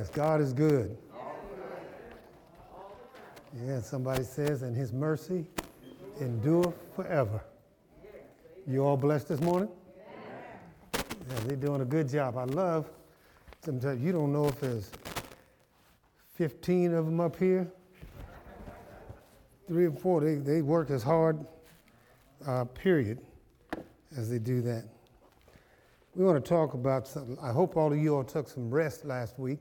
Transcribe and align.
Yes, 0.00 0.08
God 0.08 0.40
is 0.40 0.54
good. 0.54 0.96
Yeah, 3.62 3.82
somebody 3.82 4.24
says, 4.24 4.62
and 4.62 4.74
his 4.74 4.94
mercy 4.94 5.44
endure 6.22 6.72
forever. 6.96 7.44
You 8.66 8.82
all 8.86 8.96
blessed 8.96 9.28
this 9.28 9.42
morning? 9.42 9.68
Yeah, 10.94 11.02
they're 11.44 11.56
doing 11.58 11.82
a 11.82 11.84
good 11.84 12.08
job. 12.08 12.38
I 12.38 12.44
love, 12.44 12.88
sometimes 13.62 14.02
you 14.02 14.10
don't 14.10 14.32
know 14.32 14.46
if 14.46 14.58
there's 14.58 14.90
15 16.32 16.94
of 16.94 17.04
them 17.04 17.20
up 17.20 17.36
here. 17.36 17.70
Three 19.68 19.84
or 19.84 19.92
four, 19.92 20.22
they, 20.22 20.36
they 20.36 20.62
work 20.62 20.88
as 20.88 21.02
hard, 21.02 21.44
uh, 22.46 22.64
period, 22.64 23.20
as 24.16 24.30
they 24.30 24.38
do 24.38 24.62
that. 24.62 24.84
We 26.14 26.24
want 26.24 26.42
to 26.42 26.48
talk 26.48 26.72
about 26.72 27.06
something. 27.06 27.36
I 27.42 27.52
hope 27.52 27.76
all 27.76 27.92
of 27.92 27.98
you 27.98 28.16
all 28.16 28.24
took 28.24 28.48
some 28.48 28.70
rest 28.70 29.04
last 29.04 29.38
week 29.38 29.58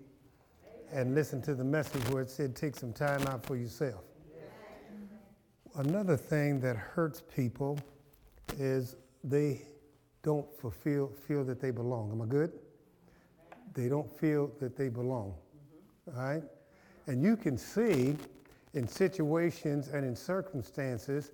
and 0.91 1.13
listen 1.13 1.41
to 1.43 1.55
the 1.55 1.63
message 1.63 2.07
where 2.09 2.21
it 2.21 2.29
said 2.29 2.55
take 2.55 2.75
some 2.75 2.93
time 2.93 3.21
out 3.27 3.45
for 3.45 3.55
yourself. 3.55 4.03
Another 5.75 6.17
thing 6.17 6.59
that 6.61 6.75
hurts 6.75 7.21
people 7.33 7.79
is 8.57 8.95
they 9.23 9.61
don't 10.23 10.47
fulfill, 10.59 11.11
feel 11.27 11.43
that 11.45 11.61
they 11.61 11.71
belong. 11.71 12.11
Am 12.11 12.21
I 12.21 12.25
good? 12.25 12.51
They 13.73 13.87
don't 13.87 14.11
feel 14.19 14.51
that 14.59 14.75
they 14.75 14.89
belong. 14.89 15.33
Mm-hmm. 16.07 16.19
All 16.19 16.25
right? 16.25 16.43
And 17.07 17.23
you 17.23 17.37
can 17.37 17.57
see 17.57 18.15
in 18.73 18.87
situations 18.87 19.89
and 19.89 20.03
in 20.05 20.15
circumstances 20.15 21.31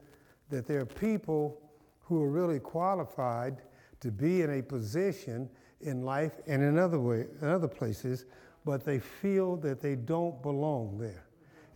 that 0.50 0.68
there 0.68 0.80
are 0.82 0.86
people 0.86 1.62
who 2.02 2.22
are 2.22 2.30
really 2.30 2.60
qualified 2.60 3.62
to 4.02 4.12
be 4.12 4.42
in 4.42 4.60
a 4.60 4.62
position 4.62 5.50
in 5.82 6.04
life 6.04 6.34
and 6.48 6.62
in 6.62 6.78
other 6.78 7.00
way, 7.00 7.26
in 7.42 7.48
other 7.48 7.68
places, 7.68 8.26
but 8.66 8.84
they 8.84 9.00
feel 9.00 9.56
that 9.58 9.80
they 9.80 9.96
don't 9.96 10.42
belong 10.42 10.98
there. 10.98 11.28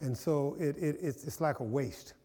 And 0.01 0.17
so 0.17 0.57
it, 0.59 0.75
it, 0.77 0.97
it's, 1.01 1.23
it's 1.23 1.39
like 1.39 1.59
a 1.59 1.63
waste. 1.63 2.15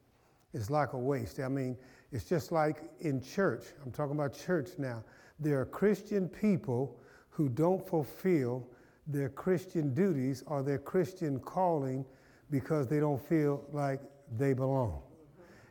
It's 0.54 0.70
like 0.70 0.94
a 0.94 0.98
waste. 0.98 1.38
I 1.40 1.48
mean, 1.48 1.76
it's 2.12 2.24
just 2.24 2.50
like 2.50 2.84
in 3.00 3.20
church. 3.20 3.64
I'm 3.84 3.92
talking 3.92 4.14
about 4.14 4.32
church 4.34 4.70
now. 4.78 5.04
There 5.38 5.60
are 5.60 5.66
Christian 5.66 6.28
people 6.28 6.98
who 7.30 7.48
don't 7.48 7.86
fulfill 7.86 8.66
their 9.06 9.28
Christian 9.28 9.92
duties 9.92 10.42
or 10.46 10.62
their 10.62 10.78
Christian 10.78 11.40
calling 11.40 12.06
because 12.50 12.86
they 12.86 13.00
don't 13.00 13.20
feel 13.20 13.64
like 13.72 14.00
they 14.38 14.52
belong. 14.52 15.02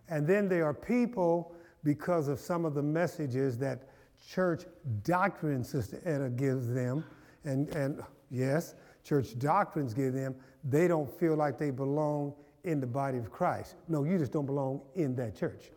And 0.10 0.28
then 0.28 0.50
there 0.50 0.66
are 0.66 0.74
people, 0.74 1.56
because 1.84 2.28
of 2.28 2.40
some 2.40 2.66
of 2.66 2.74
the 2.74 2.84
messages 2.84 3.58
that 3.60 3.88
church 4.30 4.64
doctrine 5.04 5.64
Sister 5.64 6.02
Etta 6.06 6.30
gives 6.30 6.68
them, 6.68 7.04
and, 7.46 7.70
and 7.76 8.02
yes, 8.30 8.76
church 9.04 9.38
doctrines 9.40 9.94
give 9.94 10.14
them, 10.14 10.36
they 10.64 10.88
don't 10.88 11.10
feel 11.20 11.36
like 11.36 11.58
they 11.58 11.72
belong 11.72 12.34
in 12.64 12.80
the 12.80 12.88
body 12.88 13.18
of 13.18 13.32
Christ. 13.32 13.76
No, 13.88 14.04
you 14.04 14.18
just 14.18 14.32
don't 14.32 14.46
belong 14.46 14.82
in 14.96 15.16
that 15.16 15.36
church. 15.36 15.72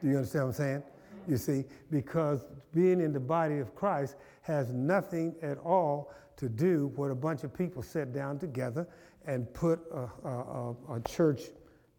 Do 0.00 0.08
you 0.08 0.16
understand 0.16 0.44
what 0.44 0.50
I'm 0.50 0.54
saying? 0.54 0.82
You 1.26 1.36
see, 1.36 1.64
because 1.90 2.44
being 2.72 3.00
in 3.00 3.12
the 3.12 3.20
body 3.20 3.58
of 3.58 3.74
Christ 3.74 4.16
has 4.42 4.70
nothing 4.70 5.34
at 5.42 5.58
all 5.58 6.12
to 6.36 6.48
do 6.48 6.92
with 6.96 7.10
a 7.10 7.14
bunch 7.14 7.44
of 7.44 7.52
people 7.52 7.82
sat 7.82 8.14
down 8.14 8.38
together 8.38 8.86
and 9.26 9.52
put 9.52 9.80
a, 9.92 10.28
a, 10.28 10.74
a 10.94 11.00
church 11.06 11.42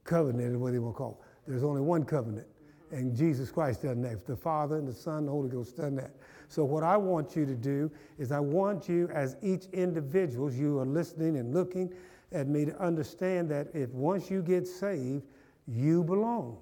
covenant, 0.04 0.56
or 0.56 0.60
what 0.60 0.72
they 0.72 0.80
want 0.80 0.96
to 0.96 0.98
call 0.98 1.20
it. 1.22 1.52
There's 1.52 1.64
only 1.64 1.82
one 1.82 2.06
covenant, 2.06 2.48
and 2.92 3.16
Jesus 3.16 3.52
Christ 3.52 3.84
done 3.84 4.02
that. 4.02 4.26
The 4.26 4.36
Father 4.36 4.78
and 4.78 4.88
the 4.88 4.94
Son 4.94 5.26
the 5.26 5.32
Holy 5.32 5.50
Ghost 5.50 5.78
done 5.78 5.96
that. 5.98 6.12
So 6.50 6.66
what 6.66 6.84
I 6.84 6.98
want 6.98 7.36
you 7.36 7.46
to 7.46 7.56
do 7.56 7.92
is 8.18 8.32
I 8.32 8.40
want 8.40 8.90
you, 8.90 9.08
as 9.14 9.38
each 9.42 9.68
individual, 9.72 10.52
you 10.52 10.80
are 10.80 10.86
listening 10.86 11.38
and 11.38 11.54
looking 11.54 11.94
at 12.32 12.48
me 12.48 12.66
to 12.66 12.78
understand 12.82 13.50
that 13.52 13.68
if 13.76 13.92
once 13.92 14.32
you 14.32 14.42
get 14.42 14.68
saved, 14.68 15.24
you 15.68 16.04
belong. 16.04 16.58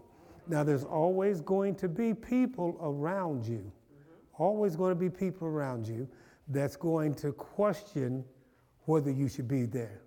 Now, 0.45 0.63
there's 0.63 0.83
always 0.83 1.39
going 1.39 1.75
to 1.75 1.87
be 1.87 2.14
people 2.14 2.77
around 2.81 3.45
you, 3.45 3.71
always 4.37 4.75
going 4.75 4.92
to 4.92 4.99
be 4.99 5.09
people 5.09 5.48
around 5.48 5.87
you 5.87 6.08
that's 6.49 6.75
going 6.75 7.14
to 7.15 7.31
question 7.31 8.25
whether 8.86 9.09
you 9.09 9.30
should 9.30 9.48
be 9.48 9.65
there. 9.65 10.02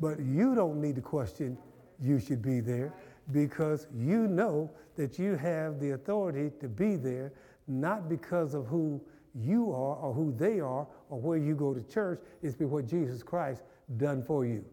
But 0.00 0.18
you 0.18 0.56
don't 0.56 0.80
need 0.80 0.96
to 0.96 1.00
question 1.00 1.56
you 2.00 2.18
should 2.18 2.42
be 2.42 2.58
there 2.58 2.92
because 3.30 3.86
you 3.94 4.26
know 4.26 4.68
that 4.96 5.16
you 5.16 5.36
have 5.36 5.78
the 5.78 5.92
authority 5.92 6.50
to 6.60 6.68
be 6.68 6.96
there, 6.96 7.32
not 7.68 8.08
because 8.08 8.54
of 8.54 8.66
who 8.66 9.00
you 9.34 9.70
are 9.70 9.96
or 9.96 10.12
who 10.12 10.32
they 10.32 10.60
are 10.60 10.86
or 11.10 11.20
where 11.20 11.38
you 11.38 11.54
go 11.54 11.72
to 11.74 11.82
church. 11.82 12.20
It's 12.42 12.54
because 12.54 12.72
what 12.72 12.86
Jesus 12.86 13.22
Christ 13.22 13.62
done 13.96 14.22
for 14.22 14.44
you 14.44 14.64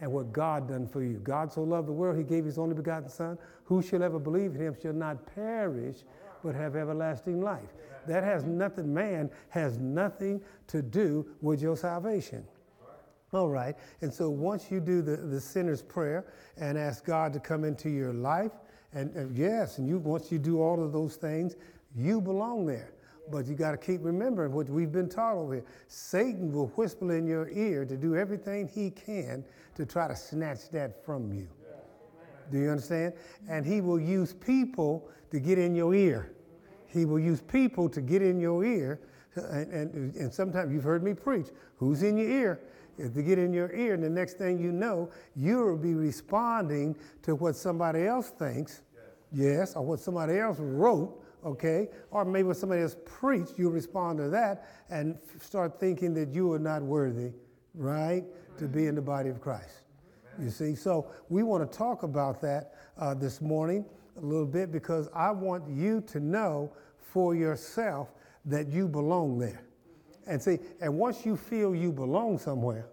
and 0.00 0.10
what 0.12 0.32
God 0.32 0.68
done 0.68 0.86
for 0.86 1.02
you. 1.02 1.18
God 1.18 1.52
so 1.52 1.62
loved 1.62 1.88
the 1.88 1.92
world, 1.92 2.16
he 2.16 2.24
gave 2.24 2.44
his 2.44 2.58
only 2.58 2.74
begotten 2.74 3.08
Son. 3.08 3.38
Who 3.64 3.82
shall 3.82 4.02
ever 4.02 4.18
believe 4.18 4.54
in 4.54 4.60
him 4.60 4.76
shall 4.80 4.92
not 4.92 5.26
perish, 5.34 5.98
but 6.42 6.54
have 6.54 6.76
everlasting 6.76 7.40
life. 7.40 7.68
That 8.06 8.24
has 8.24 8.44
nothing, 8.44 8.92
man 8.94 9.30
has 9.50 9.78
nothing 9.78 10.40
to 10.68 10.82
do 10.82 11.26
with 11.42 11.60
your 11.60 11.76
salvation. 11.76 12.44
All 13.32 13.50
right. 13.50 13.76
And 14.00 14.12
so 14.12 14.30
once 14.30 14.70
you 14.70 14.80
do 14.80 15.02
the, 15.02 15.16
the 15.16 15.40
sinner's 15.40 15.82
prayer 15.82 16.32
and 16.56 16.78
ask 16.78 17.04
God 17.04 17.32
to 17.34 17.40
come 17.40 17.64
into 17.64 17.90
your 17.90 18.14
life, 18.14 18.52
and, 18.94 19.14
and 19.14 19.36
yes, 19.36 19.78
and 19.78 19.86
you 19.86 19.98
once 19.98 20.32
you 20.32 20.38
do 20.38 20.62
all 20.62 20.82
of 20.82 20.92
those 20.92 21.16
things, 21.16 21.56
you 21.94 22.20
belong 22.22 22.64
there. 22.64 22.92
But 23.30 23.46
you 23.46 23.54
got 23.54 23.72
to 23.72 23.76
keep 23.76 24.04
remembering 24.04 24.52
what 24.52 24.68
we've 24.68 24.92
been 24.92 25.08
taught 25.08 25.36
over 25.36 25.54
here. 25.54 25.64
Satan 25.86 26.52
will 26.52 26.68
whisper 26.68 27.14
in 27.14 27.26
your 27.26 27.48
ear 27.50 27.84
to 27.84 27.96
do 27.96 28.16
everything 28.16 28.68
he 28.68 28.90
can 28.90 29.44
to 29.74 29.84
try 29.84 30.08
to 30.08 30.16
snatch 30.16 30.70
that 30.70 31.04
from 31.04 31.32
you. 31.32 31.48
Do 32.50 32.58
you 32.58 32.70
understand? 32.70 33.12
And 33.48 33.66
he 33.66 33.80
will 33.80 34.00
use 34.00 34.32
people 34.32 35.08
to 35.30 35.40
get 35.40 35.58
in 35.58 35.74
your 35.74 35.94
ear. 35.94 36.32
He 36.86 37.04
will 37.04 37.18
use 37.18 37.42
people 37.42 37.88
to 37.90 38.00
get 38.00 38.22
in 38.22 38.40
your 38.40 38.64
ear. 38.64 39.00
And, 39.36 39.72
and, 39.72 40.14
and 40.14 40.32
sometimes 40.32 40.72
you've 40.72 40.84
heard 40.84 41.02
me 41.02 41.14
preach. 41.14 41.48
Who's 41.76 42.02
in 42.02 42.16
your 42.16 42.28
ear? 42.28 42.60
To 42.96 43.22
get 43.22 43.38
in 43.38 43.52
your 43.52 43.72
ear, 43.72 43.94
and 43.94 44.02
the 44.02 44.10
next 44.10 44.38
thing 44.38 44.58
you 44.58 44.72
know, 44.72 45.08
you 45.36 45.58
will 45.58 45.76
be 45.76 45.94
responding 45.94 46.96
to 47.22 47.36
what 47.36 47.54
somebody 47.54 48.06
else 48.06 48.30
thinks, 48.30 48.82
yes, 49.30 49.40
yes 49.48 49.76
or 49.76 49.84
what 49.84 50.00
somebody 50.00 50.38
else 50.38 50.58
wrote, 50.58 51.22
okay? 51.44 51.88
Or 52.10 52.24
maybe 52.24 52.48
what 52.48 52.56
somebody 52.56 52.82
else 52.82 52.96
preached, 53.04 53.58
you 53.58 53.70
respond 53.70 54.18
to 54.18 54.28
that 54.30 54.68
and 54.90 55.18
start 55.40 55.78
thinking 55.80 56.14
that 56.14 56.32
you 56.32 56.52
are 56.52 56.58
not 56.58 56.82
worthy, 56.82 57.32
right, 57.74 58.24
to 58.58 58.66
be 58.66 58.86
in 58.86 58.94
the 58.94 59.02
body 59.02 59.28
of 59.28 59.40
Christ. 59.40 59.82
You 60.40 60.50
see, 60.50 60.74
so 60.74 61.10
we 61.28 61.42
want 61.42 61.70
to 61.70 61.78
talk 61.78 62.02
about 62.04 62.40
that 62.42 62.74
uh, 62.96 63.14
this 63.14 63.40
morning 63.40 63.84
a 64.16 64.24
little 64.24 64.46
bit 64.46 64.70
because 64.70 65.08
I 65.14 65.30
want 65.30 65.68
you 65.68 66.00
to 66.02 66.20
know 66.20 66.72
for 67.00 67.34
yourself 67.34 68.08
that 68.44 68.68
you 68.68 68.88
belong 68.88 69.38
there. 69.38 69.62
And 70.26 70.42
see, 70.42 70.58
and 70.80 70.94
once 70.94 71.24
you 71.24 71.36
feel 71.36 71.74
you 71.74 71.90
belong 71.90 72.38
somewhere, 72.38 72.88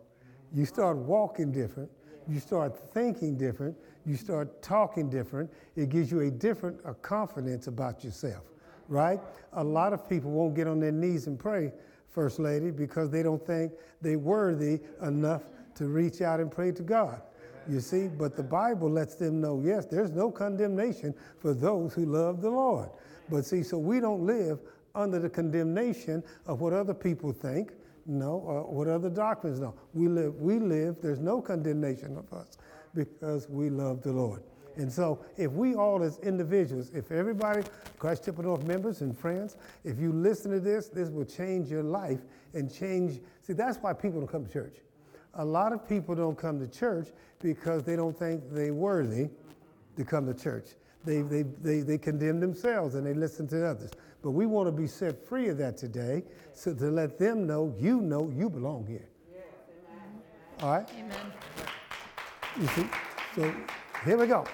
you 0.53 0.65
start 0.65 0.97
walking 0.97 1.51
different, 1.51 1.89
you 2.27 2.39
start 2.39 2.93
thinking 2.93 3.37
different, 3.37 3.75
you 4.05 4.15
start 4.15 4.61
talking 4.61 5.09
different. 5.09 5.51
It 5.75 5.89
gives 5.89 6.11
you 6.11 6.21
a 6.21 6.31
different 6.31 6.77
a 6.85 6.93
confidence 6.93 7.67
about 7.67 8.03
yourself, 8.03 8.43
right? 8.87 9.19
A 9.53 9.63
lot 9.63 9.93
of 9.93 10.07
people 10.07 10.31
won't 10.31 10.55
get 10.55 10.67
on 10.67 10.79
their 10.79 10.91
knees 10.91 11.27
and 11.27 11.39
pray, 11.39 11.71
First 12.09 12.39
Lady, 12.39 12.71
because 12.71 13.09
they 13.09 13.23
don't 13.23 13.45
think 13.45 13.73
they're 14.01 14.19
worthy 14.19 14.79
enough 15.01 15.43
to 15.75 15.87
reach 15.87 16.21
out 16.21 16.39
and 16.39 16.51
pray 16.51 16.71
to 16.71 16.83
God. 16.83 17.21
You 17.67 17.79
see, 17.79 18.07
but 18.07 18.35
the 18.35 18.43
Bible 18.43 18.89
lets 18.89 19.15
them 19.15 19.41
know, 19.41 19.59
yes, 19.65 19.85
there's 19.85 20.11
no 20.11 20.29
condemnation 20.29 21.15
for 21.39 21.53
those 21.53 21.95
who 21.95 22.05
love 22.05 22.41
the 22.41 22.49
Lord. 22.49 22.89
But 23.29 23.43
see, 23.43 23.63
so 23.63 23.79
we 23.79 23.99
don't 23.99 24.23
live 24.23 24.59
under 24.93 25.17
the 25.17 25.29
condemnation 25.29 26.23
of 26.45 26.61
what 26.61 26.73
other 26.73 26.93
people 26.93 27.33
think, 27.33 27.71
no, 28.05 28.33
or 28.33 28.61
what 28.71 28.87
other 28.87 29.09
doctrines 29.09 29.59
know. 29.59 29.73
We 29.95 30.07
live, 30.07 30.35
we 30.35 30.59
live, 30.59 30.97
there's 31.01 31.19
no 31.19 31.41
condemnation 31.41 32.17
of 32.17 32.31
us 32.31 32.59
because 32.95 33.47
we 33.49 33.69
love 33.69 34.01
the 34.01 34.11
Lord. 34.11 34.43
And 34.77 34.91
so, 34.91 35.23
if 35.37 35.51
we 35.51 35.75
all 35.75 36.03
as 36.03 36.19
individuals, 36.19 36.91
if 36.93 37.11
everybody, 37.11 37.63
Christ 37.97 38.25
Chapel 38.25 38.43
North 38.43 38.65
members 38.65 39.01
and 39.01 39.17
friends, 39.17 39.55
if 39.83 39.99
you 39.99 40.11
listen 40.11 40.51
to 40.51 40.59
this, 40.59 40.89
this 40.89 41.09
will 41.09 41.25
change 41.25 41.69
your 41.69 41.83
life 41.83 42.19
and 42.53 42.73
change. 42.73 43.21
See, 43.41 43.53
that's 43.53 43.77
why 43.77 43.93
people 43.93 44.19
don't 44.19 44.27
come 44.29 44.45
to 44.45 44.51
church. 44.51 44.77
A 45.35 45.45
lot 45.45 45.71
of 45.71 45.87
people 45.87 46.15
don't 46.15 46.37
come 46.37 46.59
to 46.59 46.67
church 46.67 47.07
because 47.41 47.83
they 47.83 47.95
don't 47.95 48.17
think 48.17 48.43
they're 48.51 48.73
worthy 48.73 49.29
to 49.95 50.03
come 50.03 50.25
to 50.25 50.33
church. 50.33 50.67
They, 51.05 51.21
they, 51.21 51.43
they, 51.43 51.81
they 51.81 51.97
condemn 51.97 52.39
themselves 52.39 52.95
and 52.95 53.05
they 53.05 53.13
listen 53.13 53.47
to 53.49 53.65
others. 53.65 53.91
But 54.21 54.31
we 54.31 54.45
want 54.45 54.67
to 54.67 54.71
be 54.71 54.87
set 54.87 55.23
free 55.27 55.49
of 55.49 55.57
that 55.59 55.77
today 55.77 56.23
so 56.53 56.73
to 56.73 56.85
let 56.85 57.19
them 57.19 57.45
know 57.45 57.73
you 57.77 58.01
know 58.01 58.31
you 58.35 58.49
belong 58.49 58.87
here. 58.87 59.07
All 60.61 60.71
right? 60.71 60.89
Amen. 60.97 61.64
You 62.59 62.67
see? 62.67 62.85
So 63.35 63.53
here 64.05 64.17
we 64.17 64.27
go. 64.27 64.45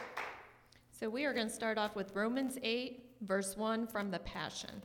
So 0.92 1.08
we 1.08 1.26
are 1.26 1.34
going 1.34 1.48
to 1.48 1.54
start 1.54 1.78
off 1.78 1.96
with 1.96 2.16
Romans 2.16 2.58
8, 2.64 3.04
verse 3.22 3.56
1 3.56 3.86
from 3.86 4.10
the 4.10 4.18
Passion. 4.20 4.82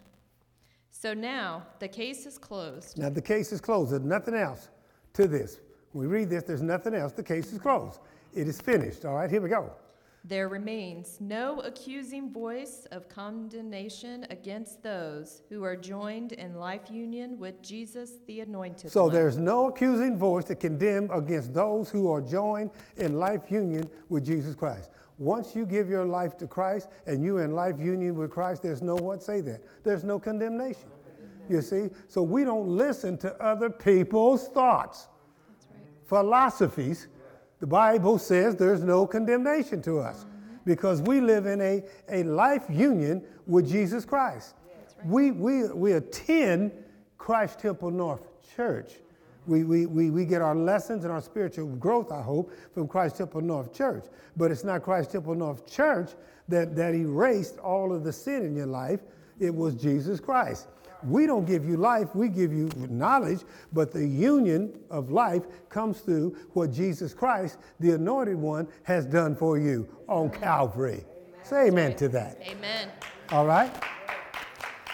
So 0.90 1.14
now 1.14 1.62
the 1.78 1.88
case 1.88 2.26
is 2.26 2.36
closed. 2.36 2.98
Now 2.98 3.08
the 3.08 3.22
case 3.22 3.52
is 3.52 3.60
closed. 3.60 3.92
There's 3.92 4.02
nothing 4.02 4.34
else 4.34 4.68
to 5.14 5.26
this. 5.26 5.60
When 5.92 6.08
we 6.08 6.14
read 6.14 6.28
this, 6.28 6.42
there's 6.42 6.60
nothing 6.60 6.94
else. 6.94 7.12
The 7.12 7.22
case 7.22 7.54
is 7.54 7.58
closed. 7.58 8.00
It 8.34 8.48
is 8.48 8.60
finished. 8.60 9.06
All 9.06 9.14
right, 9.14 9.30
here 9.30 9.40
we 9.40 9.48
go. 9.48 9.72
There 10.28 10.48
remains 10.48 11.18
no 11.20 11.60
accusing 11.60 12.32
voice 12.32 12.84
of 12.90 13.08
condemnation 13.08 14.26
against 14.30 14.82
those 14.82 15.42
who 15.48 15.62
are 15.62 15.76
joined 15.76 16.32
in 16.32 16.56
life 16.56 16.90
union 16.90 17.38
with 17.38 17.62
Jesus, 17.62 18.14
the 18.26 18.40
Anointed 18.40 18.90
So 18.90 19.04
One. 19.04 19.12
there's 19.12 19.36
no 19.38 19.68
accusing 19.68 20.18
voice 20.18 20.44
to 20.46 20.56
condemn 20.56 21.08
against 21.12 21.54
those 21.54 21.90
who 21.90 22.10
are 22.10 22.20
joined 22.20 22.72
in 22.96 23.20
life 23.20 23.52
union 23.52 23.88
with 24.08 24.24
Jesus 24.24 24.56
Christ. 24.56 24.90
Once 25.18 25.54
you 25.54 25.64
give 25.64 25.88
your 25.88 26.04
life 26.04 26.36
to 26.38 26.48
Christ 26.48 26.88
and 27.06 27.22
you're 27.22 27.44
in 27.44 27.52
life 27.52 27.78
union 27.78 28.16
with 28.16 28.30
Christ, 28.32 28.64
there's 28.64 28.82
no 28.82 28.96
what 28.96 29.22
say 29.22 29.40
that. 29.42 29.62
There's 29.84 30.02
no 30.02 30.18
condemnation. 30.18 30.88
You 31.48 31.62
see? 31.62 31.90
So 32.08 32.24
we 32.24 32.42
don't 32.42 32.66
listen 32.66 33.16
to 33.18 33.32
other 33.40 33.70
people's 33.70 34.48
thoughts, 34.48 35.06
That's 35.48 35.68
right. 35.70 35.80
philosophies. 36.08 37.06
The 37.60 37.66
Bible 37.66 38.18
says 38.18 38.56
there's 38.56 38.82
no 38.82 39.06
condemnation 39.06 39.80
to 39.82 39.98
us 39.98 40.26
because 40.64 41.00
we 41.02 41.20
live 41.20 41.46
in 41.46 41.60
a, 41.60 41.82
a 42.10 42.22
life 42.24 42.64
union 42.68 43.22
with 43.46 43.70
Jesus 43.70 44.04
Christ. 44.04 44.54
We, 45.04 45.30
we, 45.30 45.68
we 45.68 45.92
attend 45.92 46.72
Christ 47.18 47.60
Temple 47.60 47.90
North 47.90 48.22
Church. 48.54 48.94
We, 49.46 49.62
we, 49.62 49.86
we, 49.86 50.10
we 50.10 50.24
get 50.24 50.42
our 50.42 50.54
lessons 50.54 51.04
and 51.04 51.12
our 51.12 51.20
spiritual 51.20 51.66
growth, 51.76 52.10
I 52.10 52.20
hope, 52.20 52.52
from 52.74 52.88
Christ 52.88 53.18
Temple 53.18 53.42
North 53.42 53.72
Church. 53.72 54.04
But 54.36 54.50
it's 54.50 54.64
not 54.64 54.82
Christ 54.82 55.12
Temple 55.12 55.36
North 55.36 55.66
Church 55.66 56.10
that, 56.48 56.74
that 56.76 56.94
erased 56.94 57.58
all 57.58 57.92
of 57.92 58.04
the 58.04 58.12
sin 58.12 58.44
in 58.44 58.56
your 58.56 58.66
life, 58.66 59.00
it 59.38 59.54
was 59.54 59.74
Jesus 59.74 60.20
Christ. 60.20 60.68
We 61.04 61.26
don't 61.26 61.44
give 61.44 61.64
you 61.64 61.76
life, 61.76 62.14
we 62.14 62.28
give 62.28 62.52
you 62.52 62.68
knowledge, 62.88 63.40
but 63.72 63.92
the 63.92 64.06
union 64.06 64.78
of 64.90 65.10
life 65.10 65.42
comes 65.68 66.00
through 66.00 66.36
what 66.52 66.72
Jesus 66.72 67.14
Christ, 67.14 67.58
the 67.80 67.92
anointed 67.92 68.36
one, 68.36 68.68
has 68.84 69.06
done 69.06 69.36
for 69.36 69.58
you 69.58 69.88
on 70.08 70.30
Calvary. 70.30 71.04
Say 71.42 71.68
amen 71.68 71.94
to 71.96 72.08
that. 72.08 72.40
Amen. 72.42 72.90
All 73.30 73.46
right? 73.46 73.72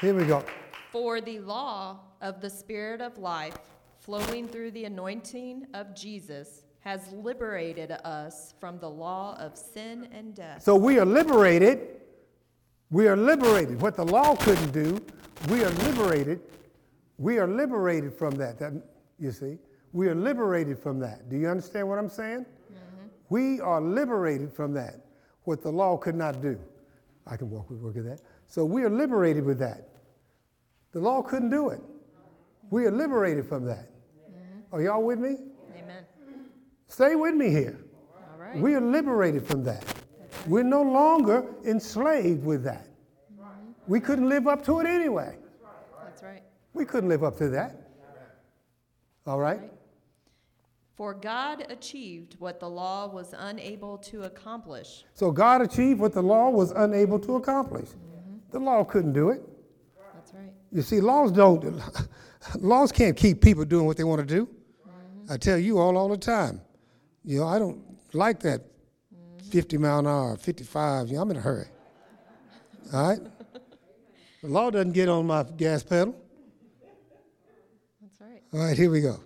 Here 0.00 0.14
we 0.14 0.24
go. 0.24 0.44
For 0.90 1.20
the 1.20 1.38
law 1.40 2.00
of 2.20 2.40
the 2.40 2.50
Spirit 2.50 3.00
of 3.00 3.16
life, 3.18 3.56
flowing 4.00 4.48
through 4.48 4.72
the 4.72 4.84
anointing 4.84 5.66
of 5.74 5.94
Jesus, 5.94 6.64
has 6.80 7.12
liberated 7.12 7.92
us 7.92 8.54
from 8.58 8.78
the 8.80 8.90
law 8.90 9.36
of 9.38 9.56
sin 9.56 10.08
and 10.12 10.34
death. 10.34 10.62
So 10.62 10.74
we 10.74 10.98
are 10.98 11.06
liberated. 11.06 12.00
We 12.92 13.08
are 13.08 13.16
liberated. 13.16 13.80
What 13.80 13.96
the 13.96 14.04
law 14.04 14.36
couldn't 14.36 14.70
do, 14.70 15.02
we 15.48 15.64
are 15.64 15.70
liberated. 15.70 16.40
We 17.16 17.38
are 17.38 17.48
liberated 17.48 18.12
from 18.12 18.32
that. 18.36 18.58
that 18.58 18.74
you 19.18 19.32
see, 19.32 19.56
we 19.92 20.08
are 20.08 20.14
liberated 20.14 20.78
from 20.78 20.98
that. 21.00 21.30
Do 21.30 21.36
you 21.38 21.48
understand 21.48 21.88
what 21.88 21.98
I'm 21.98 22.10
saying? 22.10 22.44
Mm-hmm. 22.44 23.06
We 23.30 23.60
are 23.60 23.80
liberated 23.80 24.52
from 24.52 24.74
that. 24.74 24.96
What 25.44 25.62
the 25.62 25.70
law 25.70 25.96
could 25.96 26.14
not 26.14 26.42
do. 26.42 26.58
I 27.26 27.36
can 27.36 27.48
walk 27.48 27.70
with 27.70 27.78
work 27.78 27.96
of 27.96 28.04
that. 28.04 28.20
So 28.46 28.62
we 28.66 28.82
are 28.82 28.90
liberated 28.90 29.46
with 29.46 29.58
that. 29.60 29.88
The 30.92 31.00
law 31.00 31.22
couldn't 31.22 31.50
do 31.50 31.70
it. 31.70 31.80
We 32.70 32.84
are 32.84 32.90
liberated 32.90 33.48
from 33.48 33.64
that. 33.64 33.88
Mm-hmm. 33.88 34.74
Are 34.74 34.82
y'all 34.82 35.02
with 35.02 35.18
me? 35.18 35.36
Amen. 35.78 36.04
Stay 36.88 37.14
with 37.14 37.34
me 37.34 37.48
here. 37.48 37.78
All 38.14 38.38
right. 38.38 38.60
We 38.60 38.74
are 38.74 38.82
liberated 38.82 39.46
from 39.46 39.64
that. 39.64 39.82
We're 40.46 40.64
no 40.64 40.82
longer 40.82 41.44
enslaved 41.64 42.44
with 42.44 42.64
that. 42.64 42.86
We 43.86 44.00
couldn't 44.00 44.28
live 44.28 44.46
up 44.46 44.64
to 44.64 44.80
it 44.80 44.86
anyway. 44.86 45.36
That's 46.04 46.22
right. 46.22 46.42
We 46.72 46.84
couldn't 46.84 47.08
live 47.08 47.24
up 47.24 47.36
to 47.38 47.48
that. 47.50 47.82
All 49.26 49.38
right? 49.38 49.60
For 50.94 51.14
God 51.14 51.66
achieved 51.68 52.36
what 52.38 52.60
the 52.60 52.68
law 52.68 53.08
was 53.08 53.34
unable 53.36 53.98
to 53.98 54.22
accomplish. 54.24 55.04
So 55.14 55.30
God 55.30 55.62
achieved 55.62 56.00
what 56.00 56.12
the 56.12 56.22
law 56.22 56.50
was 56.50 56.70
unable 56.72 57.18
to 57.20 57.36
accomplish. 57.36 57.88
Mm-hmm. 57.88 58.36
The 58.50 58.60
law 58.60 58.84
couldn't 58.84 59.12
do 59.12 59.30
it. 59.30 59.42
That's 60.14 60.34
right. 60.34 60.52
You 60.70 60.82
see, 60.82 61.00
laws 61.00 61.32
don't, 61.32 61.80
laws 62.60 62.92
can't 62.92 63.16
keep 63.16 63.40
people 63.40 63.64
doing 63.64 63.86
what 63.86 63.96
they 63.96 64.04
want 64.04 64.20
to 64.20 64.26
do. 64.26 64.46
Mm-hmm. 64.46 65.32
I 65.32 65.36
tell 65.38 65.58
you 65.58 65.78
all 65.78 65.96
all 65.96 66.08
the 66.08 66.16
time. 66.16 66.60
You 67.24 67.40
know, 67.40 67.46
I 67.46 67.58
don't 67.58 67.82
like 68.12 68.40
that 68.40 68.60
50 69.52 69.76
mile 69.76 69.98
an 69.98 70.06
hour, 70.06 70.36
55. 70.36 71.08
You 71.08 71.16
know, 71.16 71.22
I'm 71.22 71.30
in 71.30 71.36
a 71.36 71.40
hurry. 71.40 71.66
All 72.90 73.08
right? 73.08 73.20
The 74.42 74.48
law 74.48 74.70
doesn't 74.70 74.92
get 74.92 75.10
on 75.10 75.26
my 75.26 75.42
gas 75.42 75.82
pedal. 75.82 76.16
That's 78.00 78.18
right. 78.18 78.42
All 78.54 78.60
right, 78.60 78.76
here 78.76 78.90
we 78.90 79.02
go. 79.02 79.20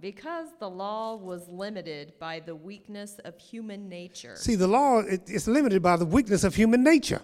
Because 0.00 0.48
the 0.58 0.68
law 0.68 1.16
was 1.16 1.46
limited 1.48 2.14
by 2.18 2.40
the 2.40 2.56
weakness 2.56 3.18
of 3.26 3.38
human 3.38 3.88
nature. 3.90 4.34
See, 4.36 4.54
the 4.54 4.66
law 4.66 5.00
it, 5.00 5.22
it's 5.26 5.46
limited 5.46 5.82
by 5.82 5.96
the 5.96 6.06
weakness 6.06 6.42
of 6.42 6.54
human 6.54 6.82
nature. 6.82 7.20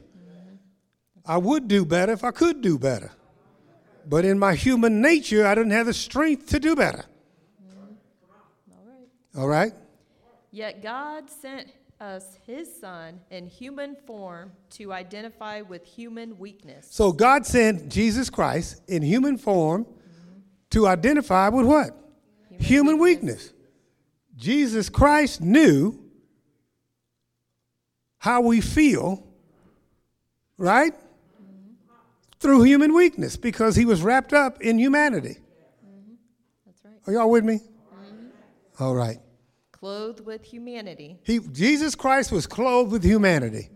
I 1.25 1.38
would 1.38 1.69
do 1.69 1.87
better 1.87 2.12
if 2.12 2.25
I 2.25 2.32
could 2.32 2.60
do 2.60 2.78
better. 2.78 3.12
But 4.06 4.25
in 4.26 4.38
my 4.38 4.55
human 4.55 5.00
nature, 5.00 5.46
I 5.46 5.55
didn't 5.55 5.70
have 5.70 5.87
the 5.87 5.94
strength 5.94 6.48
to 6.48 6.60
do 6.60 6.75
better. 6.76 7.05
Mm-hmm. 7.64 9.40
All 9.40 9.46
right. 9.46 9.69
All 9.72 9.72
right? 9.72 9.72
Yet 10.50 10.82
God 10.82 11.31
sent 11.31 11.69
us 12.02 12.38
his 12.44 12.69
Son 12.81 13.20
in 13.31 13.46
human 13.46 13.94
form 13.94 14.52
to 14.70 14.93
identify 14.93 15.60
with 15.60 15.84
human 15.84 16.37
weakness. 16.38 16.88
So 16.90 17.12
God 17.12 17.46
sent 17.46 17.88
Jesus 17.88 18.28
Christ 18.28 18.82
in 18.88 19.02
human 19.02 19.38
form 19.38 19.87
to 20.70 20.88
identify 20.88 21.49
with 21.49 21.64
what? 21.64 21.96
Human, 22.58 22.99
weakness. 22.99 23.52
Jesus 24.37 24.88
Christ 24.88 25.40
knew 25.40 25.99
how 28.19 28.43
we 28.43 28.60
feel, 28.60 29.26
right? 30.58 30.93
Through 32.40 32.62
human 32.62 32.94
weakness 32.94 33.37
because 33.37 33.75
he 33.76 33.84
was 33.84 34.02
wrapped 34.02 34.32
up 34.32 34.60
in 34.60 34.78
humanity. 34.78 35.38
Mm-hmm. 35.84 36.14
That's 36.66 36.84
right. 36.84 36.94
Are 37.06 37.12
y'all 37.12 37.31
with 37.31 37.44
me? 37.44 37.55
Mm-hmm. 37.55 38.82
All 38.82 38.94
right. 38.94 39.19
Clothed 39.82 40.25
with 40.25 40.44
humanity. 40.44 41.19
He, 41.25 41.40
Jesus 41.40 41.96
Christ 41.96 42.31
was 42.31 42.46
clothed 42.46 42.93
with 42.93 43.02
humanity. 43.02 43.69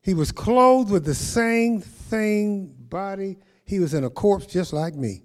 He 0.00 0.14
was 0.14 0.30
clothed 0.30 0.92
with 0.92 1.04
the 1.04 1.14
same 1.16 1.80
thing, 1.80 2.72
body. 2.88 3.38
He 3.64 3.80
was 3.80 3.94
in 3.94 4.04
a 4.04 4.10
corpse 4.10 4.46
just 4.46 4.72
like 4.72 4.94
me. 4.94 5.24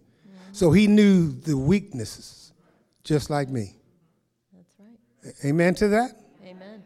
So 0.52 0.72
he 0.72 0.88
knew 0.88 1.32
the 1.32 1.56
weaknesses 1.56 2.54
just 3.04 3.30
like 3.30 3.50
me. 3.50 3.76
That's 4.52 4.74
right. 4.80 5.36
Amen 5.46 5.76
to 5.76 5.88
that? 5.90 6.20
Amen. 6.44 6.82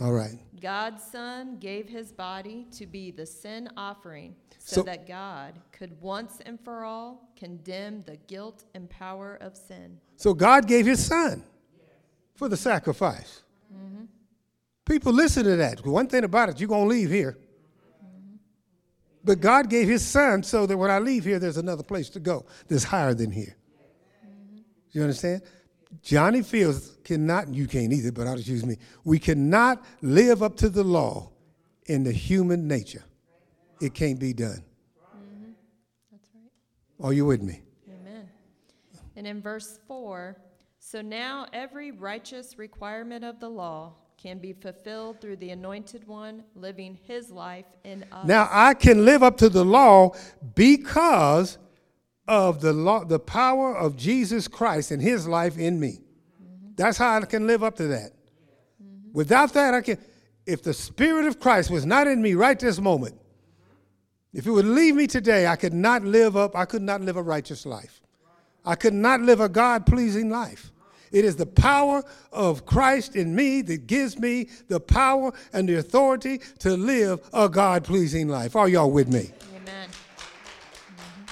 All 0.00 0.12
right. 0.12 0.38
God's 0.60 1.02
Son 1.02 1.56
gave 1.58 1.88
his 1.88 2.12
body 2.12 2.68
to 2.76 2.86
be 2.86 3.10
the 3.10 3.26
sin 3.26 3.68
offering 3.76 4.36
so, 4.60 4.76
So- 4.76 4.82
that 4.84 5.08
God 5.08 5.54
could 5.72 6.00
once 6.00 6.38
and 6.46 6.60
for 6.60 6.84
all 6.84 7.28
condemn 7.34 8.04
the 8.06 8.18
guilt 8.28 8.62
and 8.72 8.88
power 8.88 9.34
of 9.40 9.56
sin. 9.56 9.98
So 10.14 10.32
God 10.32 10.68
gave 10.68 10.86
his 10.86 11.04
son 11.04 11.42
for 12.36 12.48
the 12.48 12.56
sacrifice. 12.56 13.42
People 14.84 15.12
listen 15.12 15.44
to 15.44 15.56
that. 15.56 15.84
One 15.84 16.06
thing 16.06 16.22
about 16.24 16.48
it, 16.48 16.60
you're 16.60 16.68
going 16.68 16.88
to 16.88 16.94
leave 16.94 17.10
here. 17.10 17.36
But 19.24 19.40
God 19.40 19.68
gave 19.68 19.88
his 19.88 20.06
son 20.06 20.44
so 20.44 20.66
that 20.66 20.76
when 20.76 20.90
I 20.90 21.00
leave 21.00 21.24
here, 21.24 21.40
there's 21.40 21.56
another 21.56 21.82
place 21.82 22.08
to 22.10 22.20
go 22.20 22.46
that's 22.68 22.84
higher 22.84 23.12
than 23.12 23.32
here. 23.32 23.56
You 24.92 25.02
understand? 25.02 25.42
Johnny 26.02 26.42
Fields 26.42 26.96
cannot, 27.02 27.52
you 27.52 27.66
can't 27.66 27.92
either, 27.92 28.12
but 28.12 28.28
I'll 28.28 28.36
just 28.36 28.48
use 28.48 28.64
me. 28.64 28.78
We 29.04 29.18
cannot 29.18 29.84
live 30.00 30.42
up 30.42 30.56
to 30.58 30.68
the 30.68 30.84
law 30.84 31.30
in 31.86 32.04
the 32.04 32.12
human 32.12 32.68
nature. 32.68 33.04
It 33.80 33.94
can't 33.94 34.20
be 34.20 34.32
done. 34.32 34.62
Mm-hmm. 35.16 35.50
That's 36.12 36.24
right. 36.34 37.06
Are 37.06 37.12
you 37.12 37.26
with 37.26 37.42
me? 37.42 37.62
Amen. 37.88 38.28
And 39.16 39.26
in 39.26 39.42
verse 39.42 39.80
4 39.88 40.36
so 40.88 41.02
now 41.02 41.46
every 41.52 41.90
righteous 41.90 42.56
requirement 42.58 43.24
of 43.24 43.40
the 43.40 43.48
law 43.48 43.92
can 44.16 44.38
be 44.38 44.52
fulfilled 44.52 45.20
through 45.20 45.34
the 45.34 45.50
anointed 45.50 46.06
one 46.06 46.44
living 46.54 46.96
his 47.02 47.28
life 47.28 47.64
in 47.82 48.04
us. 48.12 48.24
Now 48.24 48.48
I 48.52 48.72
can 48.74 49.04
live 49.04 49.24
up 49.24 49.36
to 49.38 49.48
the 49.48 49.64
law 49.64 50.14
because 50.54 51.58
of 52.28 52.60
the 52.60 52.72
law, 52.72 53.04
the 53.04 53.18
power 53.18 53.76
of 53.76 53.96
Jesus 53.96 54.46
Christ 54.46 54.92
and 54.92 55.02
his 55.02 55.26
life 55.26 55.58
in 55.58 55.80
me. 55.80 55.98
Mm-hmm. 56.40 56.74
That's 56.76 56.98
how 56.98 57.16
I 57.16 57.22
can 57.22 57.48
live 57.48 57.64
up 57.64 57.74
to 57.78 57.88
that. 57.88 58.12
Without 59.12 59.54
that, 59.54 59.74
I 59.74 59.80
can 59.80 59.98
if 60.46 60.62
the 60.62 60.72
Spirit 60.72 61.26
of 61.26 61.40
Christ 61.40 61.68
was 61.68 61.84
not 61.84 62.06
in 62.06 62.22
me 62.22 62.34
right 62.34 62.60
this 62.60 62.78
moment, 62.78 63.16
if 64.32 64.46
it 64.46 64.52
would 64.52 64.64
leave 64.64 64.94
me 64.94 65.08
today, 65.08 65.48
I 65.48 65.56
could 65.56 65.74
not 65.74 66.04
live 66.04 66.36
up, 66.36 66.54
I 66.54 66.64
could 66.64 66.82
not 66.82 67.00
live 67.00 67.16
a 67.16 67.22
righteous 67.22 67.66
life. 67.66 68.00
I 68.64 68.76
could 68.76 68.94
not 68.94 69.20
live 69.20 69.40
a 69.40 69.48
God 69.48 69.84
pleasing 69.84 70.30
life. 70.30 70.72
It 71.16 71.24
is 71.24 71.36
the 71.36 71.46
power 71.46 72.04
of 72.30 72.66
Christ 72.66 73.16
in 73.16 73.34
me 73.34 73.62
that 73.62 73.86
gives 73.86 74.18
me 74.18 74.50
the 74.68 74.78
power 74.78 75.32
and 75.50 75.66
the 75.66 75.76
authority 75.76 76.42
to 76.58 76.76
live 76.76 77.26
a 77.32 77.48
God 77.48 77.84
pleasing 77.84 78.28
life. 78.28 78.54
Are 78.54 78.68
y'all 78.68 78.90
with 78.90 79.08
me? 79.08 79.30
Amen. 79.56 79.88
Mhm. 80.90 81.30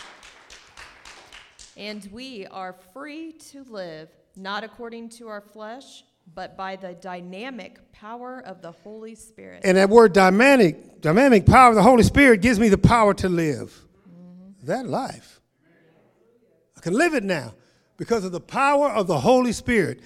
And 1.77 2.09
we 2.11 2.47
are 2.47 2.75
free 2.95 3.33
to 3.51 3.65
live 3.65 4.09
not 4.35 4.65
according 4.65 5.11
to 5.11 5.29
our 5.29 5.43
flesh, 5.43 6.03
but 6.35 6.57
by 6.57 6.77
the 6.77 6.95
dynamic 6.95 7.93
power 7.93 8.43
of 8.47 8.63
the 8.63 8.73
Holy 8.73 9.15
Spirit. 9.15 9.67
And 9.67 9.77
that 9.77 9.91
word 9.91 10.15
dynamic, 10.15 11.03
dynamic 11.03 11.45
power 11.45 11.69
of 11.69 11.75
the 11.75 11.83
Holy 11.83 12.05
Spirit 12.05 12.41
gives 12.41 12.59
me 12.59 12.71
the 12.71 12.79
power 12.79 13.13
to 13.13 13.29
live 13.29 13.87
that 14.63 14.87
life. 14.89 15.43
I 16.75 16.81
can 16.81 16.95
live 16.95 17.13
it 17.13 17.23
now 17.23 17.53
because 17.97 18.25
of 18.25 18.33
the 18.33 18.41
power 18.41 18.91
of 18.91 19.07
the 19.07 19.19
Holy 19.19 19.53
Spirit. 19.53 20.01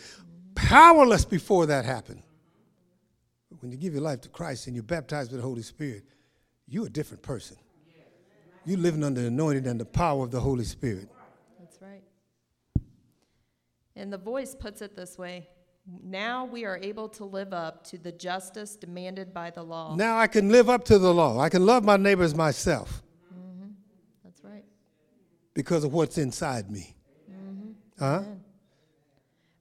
Powerless 0.55 1.25
before 1.25 1.67
that 1.67 1.85
happened. 1.85 2.23
But 3.51 3.63
When 3.63 3.71
you 3.71 3.79
give 3.79 3.93
your 3.93 4.03
life 4.03 4.21
to 4.23 4.29
Christ 4.29 4.67
and 4.67 4.75
you're 4.75 4.83
baptized 4.83 5.31
with 5.31 5.41
the 5.41 5.47
Holy 5.47 5.63
Spirit, 5.63 6.05
you're 6.67 6.87
a 6.87 6.91
different 6.91 7.23
person. 7.23 7.57
You're 8.65 8.79
living 8.79 9.03
under 9.03 9.23
the 9.23 9.29
anointing 9.29 9.67
and 9.67 9.81
the 9.81 9.87
power 9.87 10.25
of 10.25 10.31
the 10.31 10.41
Holy 10.41 10.65
Spirit. 10.65 11.09
That's 11.59 11.81
right. 11.81 12.03
And 13.97 14.13
the 14.13 14.19
voice 14.19 14.55
puts 14.55 14.83
it 14.83 14.95
this 14.95 15.17
way 15.17 15.49
Now 16.03 16.45
we 16.45 16.67
are 16.67 16.77
able 16.77 17.09
to 17.11 17.25
live 17.25 17.55
up 17.55 17.85
to 17.85 17.99
the 17.99 18.13
justice 18.13 18.77
demanded 18.77 19.33
by 19.33 19.51
the 19.51 19.63
law. 19.63 19.95
Now 19.97 20.19
I 20.19 20.27
can 20.27 20.51
live 20.51 20.69
up 20.69 20.85
to 20.87 20.99
the 20.99 21.15
law. 21.15 21.41
I 21.41 21.49
can 21.49 21.65
love 21.65 21.83
my 21.83 21.97
neighbor 21.97 22.25
as 22.25 22.35
myself 22.35 23.03
mm-hmm. 23.33 23.71
That's 24.23 24.45
right. 24.45 24.65
because 25.55 25.85
of 25.85 25.95
what's 25.95 26.19
inside 26.19 26.71
me. 26.71 26.95
Huh? 27.99 28.21
Amen. 28.23 28.45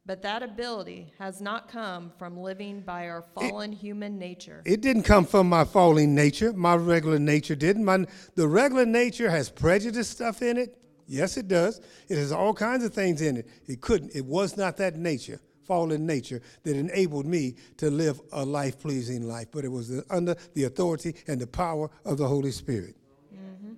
But 0.07 0.21
that 0.21 0.41
ability 0.41 1.11
has 1.19 1.41
not 1.41 1.67
come 1.67 2.13
from 2.17 2.37
living 2.37 2.79
by 2.79 3.09
our 3.09 3.21
fallen 3.21 3.73
human 3.73 4.17
nature. 4.17 4.61
It 4.65 4.79
didn't 4.79 5.03
come 5.03 5.25
from 5.25 5.49
my 5.49 5.65
fallen 5.65 6.15
nature. 6.15 6.53
My 6.53 6.75
regular 6.75 7.19
nature 7.19 7.55
didn't. 7.55 7.83
My, 7.83 8.05
the 8.35 8.47
regular 8.47 8.85
nature 8.85 9.29
has 9.29 9.49
prejudice 9.49 10.07
stuff 10.07 10.41
in 10.41 10.55
it. 10.55 10.77
Yes, 11.07 11.35
it 11.35 11.49
does. 11.49 11.81
It 12.07 12.17
has 12.17 12.31
all 12.31 12.53
kinds 12.53 12.85
of 12.85 12.93
things 12.93 13.21
in 13.21 13.35
it. 13.35 13.49
It 13.67 13.81
couldn't. 13.81 14.15
It 14.15 14.23
was 14.23 14.55
not 14.55 14.77
that 14.77 14.95
nature, 14.95 15.41
fallen 15.65 16.05
nature, 16.05 16.41
that 16.63 16.77
enabled 16.77 17.25
me 17.25 17.55
to 17.75 17.89
live 17.89 18.21
a 18.31 18.45
life 18.45 18.79
pleasing 18.79 19.27
life. 19.27 19.47
But 19.51 19.65
it 19.65 19.71
was 19.71 19.89
the, 19.89 20.05
under 20.09 20.37
the 20.53 20.63
authority 20.63 21.15
and 21.27 21.41
the 21.41 21.47
power 21.47 21.89
of 22.05 22.17
the 22.17 22.27
Holy 22.27 22.51
Spirit. 22.51 22.95
Mm-hmm. 23.35 23.73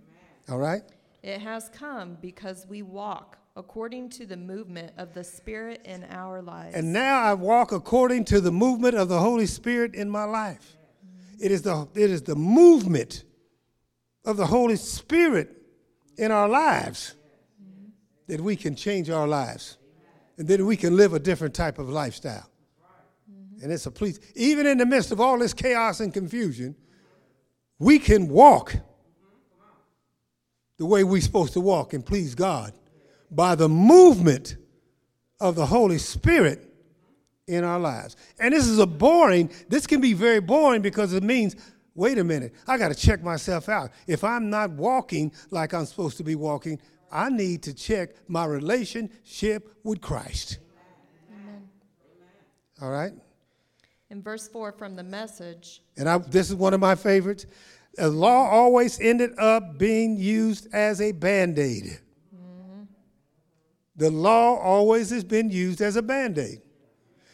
All 0.52 0.60
right? 0.60 0.84
It 1.24 1.42
has 1.42 1.70
come 1.70 2.20
because 2.22 2.68
we 2.70 2.84
walk 2.84 3.39
according 3.60 4.10
to 4.10 4.26
the 4.26 4.38
movement 4.38 4.94
of 4.98 5.14
the 5.14 5.24
Spirit 5.24 5.82
in 5.84 6.06
our 6.06 6.42
lives. 6.42 6.76
And 6.76 6.94
now 6.94 7.22
I 7.22 7.34
walk 7.34 7.74
according 7.74 8.24
to 8.26 8.40
the 8.40 8.54
movement 8.54 8.96
of 8.96 9.10
the 9.10 9.20
Holy 9.20 9.46
Spirit 9.46 9.94
in 9.96 10.10
my 10.10 10.24
life. 10.24 10.78
It 11.40 11.52
is 11.52 11.62
the, 11.62 11.88
it 11.94 12.10
is 12.10 12.22
the 12.24 12.38
movement 12.38 13.26
of 14.24 14.38
the 14.38 14.46
Holy 14.46 14.78
Spirit 14.78 15.58
in 16.18 16.32
our 16.32 16.48
lives 16.48 17.16
that 18.28 18.40
we 18.40 18.56
can 18.56 18.76
change 18.76 19.10
our 19.10 19.28
lives. 19.28 19.78
And 20.38 20.48
then 20.48 20.66
we 20.66 20.78
can 20.78 20.96
live 20.96 21.14
a 21.14 21.20
different 21.20 21.54
type 21.54 21.80
of 21.80 21.90
lifestyle. 21.90 22.50
And 23.62 23.74
it's 23.74 23.86
a 23.86 23.92
please. 23.92 24.22
Even 24.36 24.68
in 24.68 24.78
the 24.78 24.86
midst 24.86 25.12
of 25.12 25.20
all 25.20 25.38
this 25.38 25.54
chaos 25.54 26.00
and 26.00 26.14
confusion, 26.14 26.76
we 27.78 28.00
can 28.00 28.30
walk 28.30 28.74
the 30.78 30.86
way 30.86 31.04
we're 31.04 31.22
supposed 31.22 31.52
to 31.54 31.60
walk 31.60 31.94
and 31.94 32.06
please 32.06 32.36
God 32.36 32.72
by 33.32 33.56
the 33.56 33.70
movement 33.70 34.58
of 35.40 35.56
the 35.56 35.66
Holy 35.66 35.98
Spirit 35.98 36.66
in 37.48 37.64
our 37.64 37.80
lives. 37.80 38.16
And 38.40 38.54
this 38.54 38.68
is 38.68 38.80
a 38.80 38.86
boring, 38.86 39.52
this 39.68 39.88
can 39.88 40.02
be 40.02 40.14
very 40.14 40.40
boring 40.40 40.82
because 40.82 41.14
it 41.14 41.24
means, 41.24 41.56
wait 41.96 42.18
a 42.18 42.24
minute, 42.24 42.54
I 42.68 42.78
got 42.78 42.90
to 42.90 42.96
check 42.96 43.24
myself 43.24 43.70
out. 43.70 43.92
If 44.08 44.24
I'm 44.24 44.50
not 44.50 44.72
walking 44.72 45.32
like 45.50 45.74
I'm 45.74 45.86
supposed 45.86 46.18
to 46.18 46.24
be 46.24 46.36
walking, 46.36 46.80
I 47.12 47.30
need 47.30 47.64
to 47.64 47.74
check 47.74 48.12
my 48.28 48.46
relationship 48.46 49.76
with 49.84 50.00
Christ. 50.00 50.60
Amen. 51.32 51.68
All 52.82 52.92
right? 52.92 53.14
In 54.12 54.22
verse 54.22 54.48
4 54.48 54.72
from 54.74 54.96
the 54.96 55.04
message, 55.04 55.82
And 55.98 56.08
I, 56.08 56.20
this 56.20 56.50
is 56.50 56.56
one 56.56 56.74
of 56.74 56.80
my 56.80 56.96
favorites. 56.96 57.46
The 57.96 58.10
law 58.10 58.50
always 58.50 59.00
ended 59.00 59.32
up 59.40 59.78
being 59.78 60.18
used 60.18 60.68
as 60.74 61.02
a 61.02 61.12
band 61.12 61.58
aid. 61.58 62.00
The 64.00 64.10
law 64.10 64.58
always 64.58 65.10
has 65.10 65.26
been 65.26 65.50
used 65.52 65.82
as 65.82 65.98
a 65.98 66.02
band 66.02 66.38
aid. 66.38 66.62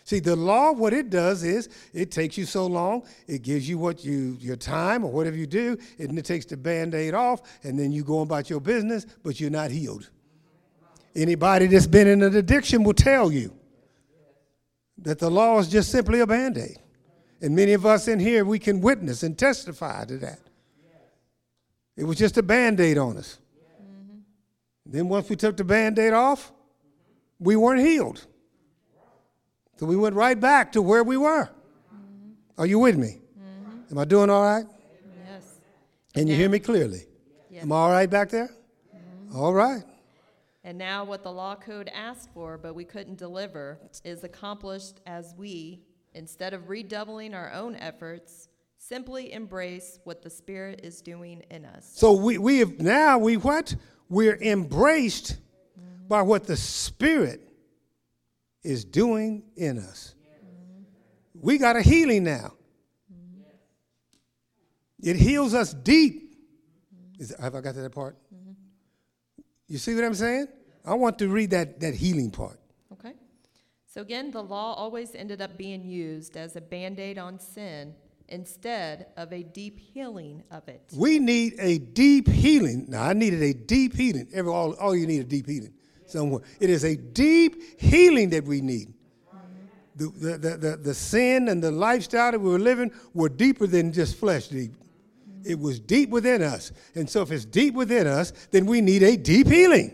See, 0.04 0.20
the 0.20 0.36
law, 0.36 0.72
what 0.72 0.94
it 0.94 1.12
does 1.12 1.44
is 1.44 1.70
it 1.94 2.10
takes 2.10 2.40
you 2.40 2.46
so 2.46 2.66
long, 2.66 3.08
it 3.28 3.44
gives 3.44 3.70
you 3.70 3.78
what 3.78 4.04
you 4.04 4.36
your 4.40 4.56
time 4.56 5.04
or 5.06 5.12
whatever 5.12 5.38
you 5.38 5.46
do, 5.46 5.78
and 6.00 6.18
it 6.18 6.26
takes 6.26 6.46
the 6.46 6.58
band-aid 6.58 7.14
off, 7.14 7.44
and 7.64 7.78
then 7.78 7.92
you 7.92 8.04
go 8.04 8.22
about 8.22 8.50
your 8.50 8.60
business, 8.60 9.06
but 9.24 9.40
you're 9.40 9.52
not 9.52 9.70
healed. 9.70 10.10
Anybody 11.16 11.68
that's 11.68 11.88
been 11.88 12.08
in 12.08 12.24
an 12.24 12.36
addiction 12.36 12.84
will 12.84 12.94
tell 12.94 13.32
you 13.32 13.56
that 14.98 15.20
the 15.20 15.30
law 15.30 15.60
is 15.60 15.70
just 15.70 15.92
simply 15.92 16.20
a 16.20 16.28
band-aid. 16.28 16.80
And 17.42 17.56
many 17.56 17.74
of 17.74 17.86
us 17.86 18.08
in 18.08 18.20
here, 18.20 18.44
we 18.44 18.58
can 18.58 18.82
witness 18.82 19.22
and 19.22 19.38
testify 19.38 20.06
to 20.06 20.18
that. 20.18 20.40
It 21.96 22.06
was 22.06 22.18
just 22.18 22.38
a 22.38 22.44
band-aid 22.44 22.98
on 22.98 23.18
us. 23.18 23.38
Then 24.86 25.10
once 25.10 25.30
we 25.30 25.36
took 25.36 25.58
the 25.58 25.64
band-aid 25.64 26.14
off, 26.14 26.52
we 27.40 27.56
weren't 27.56 27.82
healed. 27.82 28.26
So 29.78 29.86
we 29.86 29.96
went 29.96 30.16
right 30.16 30.40
back 30.40 30.72
to 30.74 30.82
where 30.82 31.04
we 31.04 31.18
were. 31.18 31.46
Mm-hmm. 31.46 32.32
Are 32.58 32.66
you 32.66 32.80
with 32.80 32.98
me? 32.98 33.20
Mm-hmm. 33.38 33.92
Am 33.92 33.98
I 33.98 34.06
doing 34.06 34.30
all 34.30 34.44
right? 34.44 34.66
yes, 35.28 35.44
Can 36.14 36.28
you 36.28 36.36
hear 36.36 36.50
me 36.50 36.60
clearly? 36.60 37.06
yes. 37.50 37.64
Am 37.64 37.72
I 37.72 37.76
all 37.76 37.90
right 37.92 38.10
back 38.10 38.30
there? 38.30 38.50
Mm-hmm. 38.96 39.36
All 39.36 39.54
right. 39.54 39.84
And 40.64 40.78
now 40.78 41.04
what 41.04 41.24
the 41.24 41.32
law 41.32 41.56
code 41.56 41.90
asked 41.94 42.30
for, 42.34 42.58
but 42.58 42.74
we 42.74 42.86
couldn't 42.86 43.18
deliver, 43.18 43.80
is 44.04 44.24
accomplished 44.24 45.02
as 45.06 45.36
we, 45.38 45.82
instead 46.14 46.54
of 46.54 46.70
redoubling 46.70 47.34
our 47.34 47.52
own 47.52 47.76
efforts, 47.76 48.48
simply 48.78 49.34
embrace 49.34 50.00
what 50.06 50.22
the 50.22 50.30
Spirit 50.30 50.82
is 50.84 51.02
doing 51.02 51.44
in 51.52 51.66
us. 51.66 51.92
So 51.96 52.14
we, 52.14 52.38
we 52.38 52.60
have 52.60 52.80
now 52.80 53.18
we 53.18 53.38
what? 53.38 53.76
We're 54.10 54.38
embraced 54.38 55.38
by 56.08 56.22
what 56.22 56.46
the 56.46 56.58
Spirit 56.58 57.42
is 58.64 58.86
doing 58.86 59.44
in 59.56 59.80
us. 59.80 60.16
We 61.34 61.58
got 61.58 61.76
a 61.76 61.82
healing 61.82 62.24
now. 62.24 62.54
It 65.02 65.16
heals 65.18 65.54
us 65.54 65.74
deep. 65.74 66.36
Is, 67.20 67.36
have 67.40 67.56
I 67.56 67.62
got 67.62 67.76
to 67.76 67.82
that 67.82 67.92
part? 67.92 68.18
Mm-hmm. 68.34 68.54
You 69.68 69.78
see 69.78 69.94
what 69.94 70.04
I'm 70.04 70.16
saying? 70.16 70.48
I 70.84 70.96
want 70.96 71.20
to 71.20 71.28
read 71.28 71.52
that, 71.52 71.80
that 71.80 71.94
healing 71.94 72.32
part. 72.32 72.60
Okay? 72.92 73.14
So 73.86 74.02
again, 74.02 74.32
the 74.32 74.42
law 74.42 74.74
always 74.74 75.14
ended 75.14 75.42
up 75.42 75.58
being 75.58 75.84
used 75.84 76.38
as 76.38 76.56
a 76.56 76.62
band 76.62 77.00
aid 77.00 77.18
on 77.18 77.40
sin 77.40 77.94
instead 78.30 79.08
of 79.18 79.32
a 79.32 79.44
deep 79.44 79.80
healing 79.80 80.44
of 80.52 80.68
it. 80.68 80.82
We 80.96 81.20
need 81.20 81.56
a 81.60 81.78
deep 81.78 82.28
healing. 82.28 82.86
Now, 82.88 83.04
I 83.04 83.14
needed 83.14 83.42
a 83.42 83.54
deep 83.54 83.96
healing. 83.96 84.28
Every, 84.34 84.52
all, 84.52 84.74
all 84.74 84.96
you 84.96 85.08
need 85.08 85.22
a 85.22 85.26
deep 85.26 85.48
healing 85.48 85.74
somewhere. 86.06 86.42
It 86.60 86.70
is 86.70 86.84
a 86.84 86.96
deep 86.96 87.80
healing 87.80 88.30
that 88.32 88.44
we 88.44 88.62
need. 88.62 88.94
The, 89.98 90.08
the, 90.08 90.38
the, 90.38 90.58
the, 90.58 90.78
the 90.78 90.94
sin 90.94 91.48
and 91.48 91.64
the 91.64 91.72
lifestyle 91.72 92.32
that 92.32 92.40
we 92.40 92.50
were 92.50 92.60
living 92.60 92.92
were 93.14 93.30
deeper 93.30 93.66
than 93.66 93.94
just 93.94 94.18
flesh 94.18 94.50
deep. 94.50 94.74
It 95.46 95.58
was 95.58 95.80
deep 95.80 96.10
within 96.10 96.42
us. 96.42 96.72
And 96.96 97.10
so, 97.10 97.22
if 97.22 97.32
it's 97.32 97.46
deep 97.46 97.76
within 97.76 98.08
us, 98.08 98.32
then 98.52 98.66
we 98.66 98.82
need 98.82 99.04
a 99.04 99.16
deep 99.16 99.48
healing. 99.48 99.94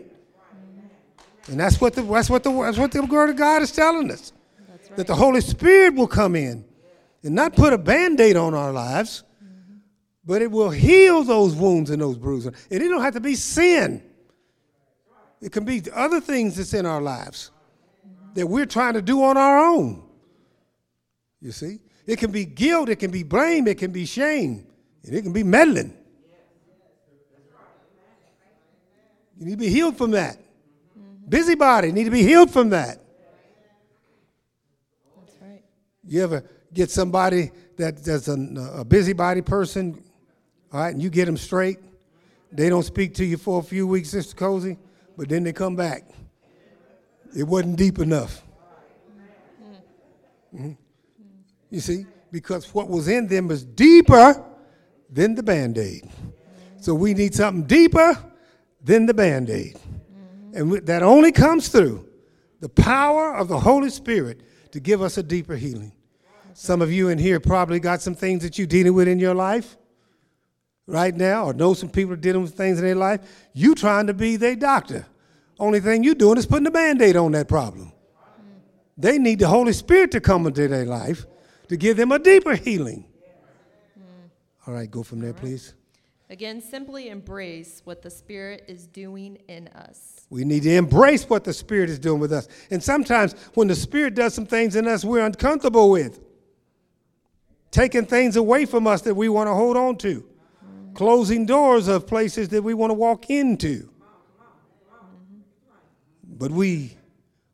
And 1.48 1.60
that's 1.60 1.80
what 1.80 1.94
the, 1.94 2.02
that's 2.02 2.30
what 2.30 2.42
the, 2.42 2.50
that's 2.50 2.78
what 2.78 2.90
the 2.90 3.04
Word 3.04 3.30
of 3.30 3.36
God 3.36 3.62
is 3.62 3.70
telling 3.70 4.10
us. 4.10 4.32
That's 4.68 4.88
That 4.90 5.06
the 5.06 5.14
Holy 5.14 5.40
Spirit 5.40 5.94
will 5.94 6.06
come 6.06 6.34
in 6.34 6.64
and 7.22 7.34
not 7.34 7.54
put 7.54 7.72
a 7.72 7.78
band 7.78 8.20
aid 8.20 8.36
on 8.36 8.54
our 8.54 8.72
lives, 8.72 9.22
but 10.24 10.42
it 10.42 10.50
will 10.50 10.70
heal 10.70 11.24
those 11.24 11.54
wounds 11.54 11.90
and 11.90 12.00
those 12.00 12.16
bruises. 12.16 12.52
And 12.70 12.82
it 12.82 12.88
don't 12.88 13.02
have 13.02 13.14
to 13.14 13.20
be 13.20 13.34
sin, 13.34 14.02
it 15.40 15.50
can 15.50 15.64
be 15.64 15.82
other 15.92 16.20
things 16.20 16.56
that's 16.56 16.74
in 16.74 16.86
our 16.86 17.00
lives 17.00 17.50
that 18.34 18.46
we're 18.46 18.66
trying 18.66 18.94
to 18.94 19.02
do 19.02 19.22
on 19.22 19.36
our 19.36 19.58
own. 19.58 20.02
You 21.40 21.52
see? 21.52 21.80
It 22.06 22.18
can 22.18 22.30
be 22.30 22.44
guilt, 22.44 22.88
it 22.88 22.96
can 22.96 23.10
be 23.10 23.22
blame, 23.22 23.66
it 23.66 23.78
can 23.78 23.92
be 23.92 24.06
shame, 24.06 24.66
and 25.04 25.14
it 25.14 25.22
can 25.22 25.32
be 25.32 25.42
meddling. 25.42 25.96
You 29.38 29.46
need 29.46 29.52
to 29.52 29.56
be 29.58 29.68
healed 29.68 29.96
from 29.96 30.12
that. 30.12 30.38
Busybody 31.28 31.90
need 31.90 32.04
to 32.04 32.10
be 32.10 32.22
healed 32.22 32.50
from 32.50 32.70
that. 32.70 33.00
That's 35.16 35.36
right. 35.40 35.62
You 36.04 36.22
ever 36.22 36.44
get 36.74 36.90
somebody 36.90 37.50
that, 37.76 38.02
that's 38.04 38.28
a, 38.28 38.36
a 38.76 38.84
busybody 38.84 39.42
person, 39.42 40.02
all 40.72 40.80
right, 40.80 40.92
and 40.94 41.02
you 41.02 41.10
get 41.10 41.26
them 41.26 41.36
straight? 41.36 41.78
They 42.50 42.68
don't 42.68 42.82
speak 42.82 43.14
to 43.14 43.24
you 43.24 43.36
for 43.36 43.60
a 43.60 43.62
few 43.62 43.86
weeks, 43.86 44.10
Sister 44.10 44.34
Cozy, 44.36 44.78
but 45.16 45.28
then 45.28 45.42
they 45.42 45.52
come 45.52 45.76
back. 45.76 46.08
It 47.36 47.44
wasn't 47.44 47.76
deep 47.76 47.98
enough. 47.98 48.42
Mhm. 50.54 50.76
You 51.70 51.80
see, 51.80 52.06
because 52.30 52.72
what 52.74 52.88
was 52.88 53.08
in 53.08 53.26
them 53.26 53.48
was 53.48 53.64
deeper 53.64 54.44
than 55.10 55.34
the 55.34 55.42
band 55.42 55.78
aid. 55.78 56.08
So 56.78 56.94
we 56.94 57.14
need 57.14 57.34
something 57.34 57.64
deeper 57.64 58.18
than 58.82 59.06
the 59.06 59.14
band 59.14 59.48
aid. 59.48 59.78
And 60.54 60.70
we- 60.70 60.80
that 60.80 61.02
only 61.02 61.32
comes 61.32 61.68
through 61.68 62.06
the 62.60 62.68
power 62.68 63.34
of 63.34 63.48
the 63.48 63.60
Holy 63.60 63.88
Spirit 63.88 64.42
to 64.72 64.80
give 64.80 65.00
us 65.00 65.16
a 65.16 65.22
deeper 65.22 65.56
healing. 65.56 65.92
Some 66.54 66.82
of 66.82 66.92
you 66.92 67.08
in 67.08 67.18
here 67.18 67.40
probably 67.40 67.80
got 67.80 68.02
some 68.02 68.14
things 68.14 68.42
that 68.42 68.58
you're 68.58 68.66
dealing 68.66 68.94
with 68.94 69.08
in 69.08 69.18
your 69.18 69.34
life 69.34 69.76
right 70.86 71.14
now, 71.14 71.46
or 71.46 71.54
know 71.54 71.74
some 71.74 71.88
people 71.88 72.12
are 72.12 72.16
dealing 72.16 72.42
with 72.42 72.54
things 72.54 72.78
in 72.78 72.84
their 72.84 72.94
life. 72.94 73.20
You 73.54 73.74
trying 73.74 74.06
to 74.08 74.14
be 74.14 74.36
their 74.36 74.56
doctor. 74.56 75.06
Only 75.58 75.80
thing 75.80 76.02
you're 76.02 76.14
doing 76.14 76.38
is 76.38 76.46
putting 76.46 76.66
a 76.66 76.70
band-aid 76.70 77.16
on 77.16 77.32
that 77.32 77.48
problem. 77.48 77.92
They 78.98 79.18
need 79.18 79.38
the 79.38 79.48
Holy 79.48 79.72
Spirit 79.72 80.10
to 80.12 80.20
come 80.20 80.46
into 80.46 80.68
their 80.68 80.84
life 80.84 81.24
to 81.68 81.76
give 81.76 81.96
them 81.96 82.12
a 82.12 82.18
deeper 82.18 82.54
healing. 82.54 83.06
Hmm. 83.94 84.02
All 84.66 84.74
right, 84.74 84.90
go 84.90 85.02
from 85.02 85.20
there, 85.20 85.32
please. 85.32 85.74
Again, 86.28 86.60
simply 86.60 87.08
embrace 87.08 87.82
what 87.84 88.02
the 88.02 88.10
Spirit 88.10 88.64
is 88.66 88.86
doing 88.86 89.38
in 89.48 89.68
us. 89.68 90.26
We 90.30 90.44
need 90.44 90.62
to 90.62 90.74
embrace 90.74 91.28
what 91.28 91.44
the 91.44 91.52
Spirit 91.52 91.90
is 91.90 91.98
doing 91.98 92.20
with 92.20 92.32
us. 92.32 92.48
And 92.70 92.82
sometimes 92.82 93.34
when 93.54 93.68
the 93.68 93.74
Spirit 93.74 94.14
does 94.14 94.34
some 94.34 94.46
things 94.46 94.76
in 94.76 94.88
us 94.88 95.04
we're 95.04 95.24
uncomfortable 95.24 95.90
with, 95.90 96.20
taking 97.72 98.06
things 98.06 98.36
away 98.36 98.64
from 98.64 98.86
us 98.86 99.02
that 99.02 99.14
we 99.14 99.28
want 99.28 99.48
to 99.48 99.54
hold 99.54 99.76
on 99.76 99.96
to, 99.96 100.24
closing 100.94 101.44
doors 101.44 101.88
of 101.88 102.06
places 102.06 102.50
that 102.50 102.62
we 102.62 102.74
want 102.74 102.90
to 102.90 102.94
walk 102.94 103.28
into. 103.30 103.88
But 106.22 106.52
we 106.52 106.96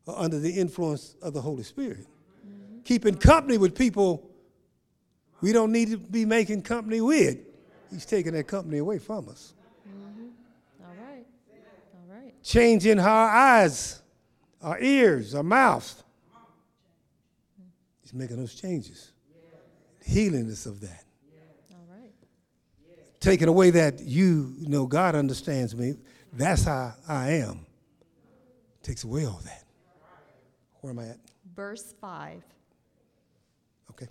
are 0.07 0.15
under 0.17 0.37
the 0.37 0.51
influence 0.51 1.15
of 1.21 1.33
the 1.33 1.41
Holy 1.41 1.63
Spirit. 1.63 2.05
Keeping 2.83 3.15
company 3.15 3.57
with 3.57 3.75
people 3.75 4.29
we 5.41 5.53
don't 5.53 5.71
need 5.71 5.91
to 5.91 5.97
be 5.97 6.25
making 6.25 6.63
company 6.63 7.01
with. 7.01 7.37
He's 7.89 8.05
taking 8.05 8.33
that 8.33 8.47
company 8.47 8.79
away 8.79 8.99
from 8.99 9.29
us. 9.29 9.53
Mm-hmm. 9.87 10.83
All 10.83 10.95
right. 11.07 11.25
All 11.93 12.15
right. 12.15 12.43
Changing 12.43 12.97
how 12.97 13.13
our 13.13 13.29
eyes, 13.29 14.01
our 14.61 14.79
ears, 14.79 15.33
our 15.33 15.43
mouth. 15.43 16.03
He's 18.01 18.13
making 18.13 18.37
those 18.37 18.53
changes. 18.53 19.13
Healing 20.03 20.49
us 20.49 20.65
of 20.65 20.81
that. 20.81 21.03
All 21.71 21.85
right. 21.89 22.13
Taking 23.19 23.47
away 23.47 23.69
that 23.71 24.01
you, 24.01 24.55
you 24.57 24.69
know, 24.69 24.85
God 24.85 25.15
understands 25.15 25.75
me. 25.75 25.95
That's 26.33 26.63
how 26.63 26.93
I 27.07 27.31
am. 27.31 27.65
Takes 28.83 29.03
away 29.03 29.25
all 29.25 29.41
that. 29.45 29.63
Where 30.81 30.91
am 30.91 30.99
I 30.99 31.09
at? 31.09 31.17
Verse 31.55 31.93
5. 31.99 32.41
Okay. 33.91 34.07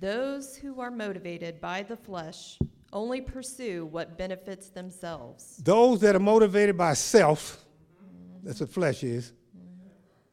Those 0.00 0.56
who 0.56 0.80
are 0.80 0.90
motivated 0.90 1.60
by 1.60 1.82
the 1.82 1.96
flesh 1.96 2.58
only 2.92 3.20
pursue 3.20 3.86
what 3.86 4.16
benefits 4.16 4.70
themselves. 4.70 5.58
Those 5.58 6.00
that 6.00 6.16
are 6.16 6.20
motivated 6.20 6.76
by 6.78 6.94
self, 6.94 7.64
that's 8.42 8.60
what 8.60 8.70
flesh 8.70 9.04
is, 9.04 9.32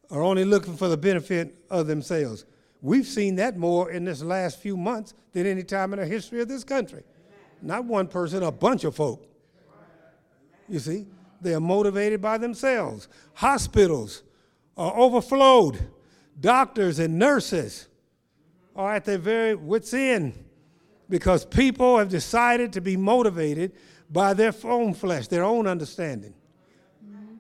are 0.10 0.22
only 0.24 0.46
looking 0.46 0.78
for 0.78 0.88
the 0.88 0.98
benefit 0.98 1.56
of 1.70 1.88
themselves. 1.88 2.46
We've 2.86 3.08
seen 3.08 3.38
that 3.38 3.58
more 3.58 3.90
in 3.90 4.06
this 4.06 4.22
last 4.22 4.60
few 4.60 4.78
months 4.78 5.16
than 5.32 5.48
any 5.48 5.64
time 5.64 5.92
in 5.94 6.00
the 6.00 6.06
history 6.06 6.40
of 6.42 6.48
this 6.48 6.64
country. 6.64 7.02
Not 7.60 7.86
one 7.86 8.08
person, 8.08 8.44
a 8.44 8.52
bunch 8.52 8.84
of 8.84 8.96
folk. 8.96 9.28
You 10.70 10.78
see, 10.78 11.08
they 11.42 11.56
are 11.56 11.60
motivated 11.60 12.22
by 12.22 12.38
themselves. 12.38 13.08
Hospitals 13.34 14.22
are 14.78 14.96
overflowed. 14.96 15.80
Doctors 16.40 17.00
and 17.00 17.18
nurses 17.18 17.88
are 18.76 18.94
at 18.94 19.06
their 19.06 19.18
very 19.18 19.56
wits' 19.56 19.92
end 19.92 20.46
because 21.10 21.44
people 21.44 21.98
have 21.98 22.10
decided 22.10 22.72
to 22.74 22.82
be 22.82 22.96
motivated 22.98 23.72
by 24.12 24.36
their 24.36 24.54
own 24.64 24.94
flesh, 24.94 25.26
their 25.26 25.44
own 25.44 25.66
understanding. 25.66 26.36
Mm-hmm. 27.04 27.38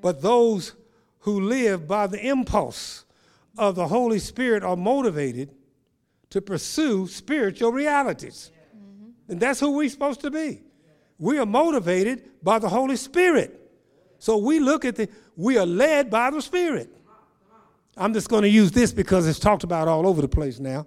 But 0.00 0.22
those 0.22 0.74
who 1.18 1.40
live 1.40 1.88
by 1.88 2.06
the 2.06 2.24
impulse 2.24 3.04
of 3.58 3.74
the 3.74 3.86
Holy 3.86 4.18
Spirit 4.18 4.62
are 4.62 4.76
motivated 4.76 5.54
to 6.30 6.40
pursue 6.40 7.06
spiritual 7.06 7.72
realities. 7.72 8.50
And 9.28 9.38
that's 9.40 9.60
who 9.60 9.72
we're 9.72 9.88
supposed 9.88 10.20
to 10.20 10.30
be. 10.30 10.62
We 11.18 11.38
are 11.38 11.46
motivated 11.46 12.30
by 12.42 12.58
the 12.58 12.68
Holy 12.68 12.96
Spirit. 12.96 13.58
So 14.18 14.38
we 14.38 14.58
look 14.58 14.84
at 14.84 14.96
the, 14.96 15.08
we 15.36 15.58
are 15.58 15.66
led 15.66 16.10
by 16.10 16.30
the 16.30 16.40
Spirit. 16.40 16.90
I'm 17.96 18.14
just 18.14 18.28
going 18.28 18.42
to 18.42 18.48
use 18.48 18.72
this 18.72 18.92
because 18.92 19.26
it's 19.26 19.38
talked 19.38 19.64
about 19.64 19.88
all 19.88 20.06
over 20.06 20.22
the 20.22 20.28
place 20.28 20.58
now. 20.58 20.86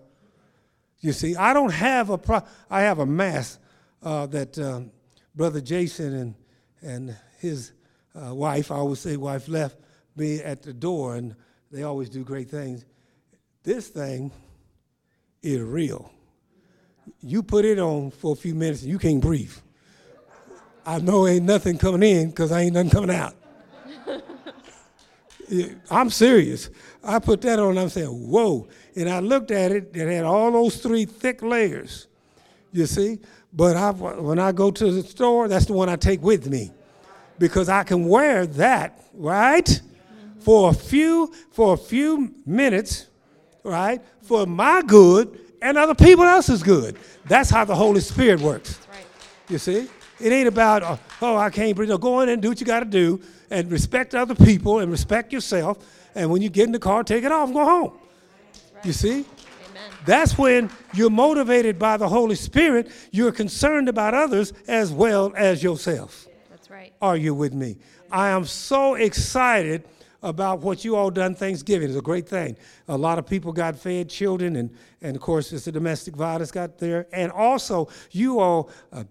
You 0.99 1.13
see, 1.13 1.35
I 1.35 1.53
don't 1.53 1.71
have 1.71 2.09
a 2.09 2.17
pro- 2.17 2.41
I 2.69 2.81
have 2.81 2.99
a 2.99 3.05
mass 3.05 3.59
uh, 4.01 4.25
that 4.27 4.57
um, 4.57 4.91
Brother 5.35 5.61
Jason 5.61 6.13
and 6.15 6.35
and 6.81 7.15
his 7.39 7.73
uh, 8.15 8.33
wife, 8.33 8.71
I 8.71 8.75
always 8.75 8.99
say 8.99 9.17
wife, 9.17 9.47
left 9.47 9.77
me 10.15 10.39
at 10.41 10.63
the 10.63 10.73
door, 10.73 11.15
and 11.15 11.35
they 11.75 11.83
always 11.83 12.07
do 12.07 12.23
great 12.23 12.49
things. 12.49 12.85
This 13.63 13.89
thing 13.89 14.31
is 15.43 15.59
real. 15.59 16.09
You 17.19 17.43
put 17.43 17.65
it 17.65 17.79
on 17.79 18.11
for 18.11 18.31
a 18.31 18.35
few 18.35 18.55
minutes, 18.55 18.83
and 18.83 18.89
you 18.89 18.97
can't 18.97 19.19
breathe. 19.19 19.53
I 20.85 20.99
know 20.99 21.27
ain't 21.27 21.43
nothing 21.43 21.77
coming 21.77 22.01
in 22.01 22.29
because 22.29 22.53
I 22.53 22.61
ain't 22.61 22.73
nothing 22.73 22.91
coming 22.91 23.09
out. 23.13 23.35
I'm 25.91 26.09
serious. 26.09 26.69
I 27.03 27.19
put 27.19 27.41
that 27.41 27.59
on, 27.59 27.77
I'm 27.77 27.89
saying, 27.89 28.07
whoa. 28.07 28.69
And 28.95 29.09
I 29.09 29.19
looked 29.19 29.51
at 29.51 29.73
it, 29.73 29.91
it 29.93 30.07
had 30.07 30.23
all 30.23 30.53
those 30.53 30.77
three 30.77 31.03
thick 31.03 31.41
layers, 31.41 32.07
you 32.71 32.85
see? 32.85 33.19
But 33.51 33.75
I, 33.75 33.91
when 33.91 34.39
I 34.39 34.53
go 34.53 34.71
to 34.71 34.91
the 34.91 35.03
store, 35.03 35.49
that's 35.49 35.65
the 35.65 35.73
one 35.73 35.89
I 35.89 35.97
take 35.97 36.21
with 36.21 36.49
me 36.49 36.71
because 37.37 37.67
I 37.67 37.83
can 37.83 38.07
wear 38.07 38.47
that, 38.47 38.97
right? 39.13 39.81
For 40.45 40.69
a 40.69 40.73
few, 40.73 41.33
for 41.49 41.73
a 41.73 41.77
few 41.77 42.31
minutes, 42.45 43.07
right? 43.63 43.99
For 44.21 44.45
my 44.45 44.83
good 44.83 45.39
and 45.59 45.75
other 45.75 45.95
people 45.95 46.23
else's 46.23 46.61
good. 46.61 46.97
That's 47.25 47.49
how 47.49 47.65
the 47.65 47.73
Holy 47.73 47.99
Spirit 47.99 48.41
works. 48.41 48.79
Right. 48.87 49.07
You 49.49 49.57
see? 49.57 49.89
It 50.19 50.31
ain't 50.31 50.47
about, 50.47 50.83
uh, 50.83 50.97
oh, 51.23 51.35
I 51.35 51.49
can't 51.49 51.75
breathe. 51.75 51.89
No, 51.89 51.97
go 51.97 52.19
in 52.19 52.29
and 52.29 52.43
do 52.43 52.49
what 52.49 52.59
you 52.59 52.65
got 52.67 52.81
to 52.81 52.85
do 52.85 53.19
and 53.49 53.71
respect 53.71 54.13
other 54.13 54.35
people 54.35 54.81
and 54.81 54.91
respect 54.91 55.33
yourself. 55.33 55.79
And 56.13 56.29
when 56.29 56.43
you 56.43 56.49
get 56.49 56.65
in 56.65 56.73
the 56.73 56.79
car, 56.79 57.03
take 57.03 57.23
it 57.23 57.31
off 57.31 57.47
and 57.47 57.55
go 57.55 57.65
home. 57.65 57.93
You 58.83 58.93
see? 58.93 59.13
Amen. 59.13 59.91
That's 60.05 60.37
when 60.37 60.69
you're 60.93 61.09
motivated 61.09 61.79
by 61.79 61.97
the 61.97 62.07
Holy 62.07 62.35
Spirit. 62.35 62.91
You're 63.09 63.31
concerned 63.31 63.89
about 63.89 64.13
others 64.13 64.53
as 64.67 64.91
well 64.91 65.33
as 65.35 65.63
yourself. 65.63 66.27
That's 66.51 66.69
right. 66.69 66.93
Are 67.01 67.17
you 67.17 67.33
with 67.33 67.55
me? 67.55 67.77
I 68.11 68.29
am 68.29 68.45
so 68.45 68.93
excited 68.93 69.83
about 70.25 70.61
what 70.61 70.83
you 70.83 70.95
all 70.95 71.11
done 71.11 71.35
Thanksgiving. 71.35 71.87
It's 71.87 71.97
a 71.97 72.01
great 72.01 72.27
thing. 72.27 72.57
A 72.87 72.97
lot 72.97 73.19
of 73.19 73.27
people 73.27 73.53
got 73.53 73.77
fed, 73.77 74.09
children, 74.09 74.55
and, 74.55 74.71
and 75.01 75.15
of 75.15 75.21
course, 75.21 75.53
it's 75.53 75.65
the 75.65 75.71
domestic 75.71 76.15
violence 76.15 76.51
got 76.51 76.79
there. 76.79 77.07
And 77.13 77.31
also, 77.31 77.87
you 78.11 78.39
all 78.39 78.71
uh, 78.91 79.03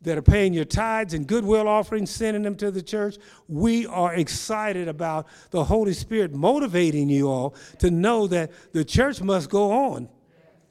that 0.00 0.16
are 0.16 0.22
paying 0.22 0.54
your 0.54 0.64
tithes 0.64 1.12
and 1.14 1.26
goodwill 1.26 1.68
offerings, 1.68 2.10
sending 2.10 2.42
them 2.42 2.56
to 2.56 2.70
the 2.70 2.82
church, 2.82 3.16
we 3.46 3.86
are 3.86 4.14
excited 4.14 4.88
about 4.88 5.26
the 5.50 5.64
Holy 5.64 5.92
Spirit 5.92 6.32
motivating 6.32 7.08
you 7.08 7.28
all 7.28 7.54
to 7.78 7.90
know 7.90 8.26
that 8.26 8.50
the 8.72 8.84
church 8.84 9.20
must 9.20 9.50
go 9.50 9.70
on. 9.70 10.08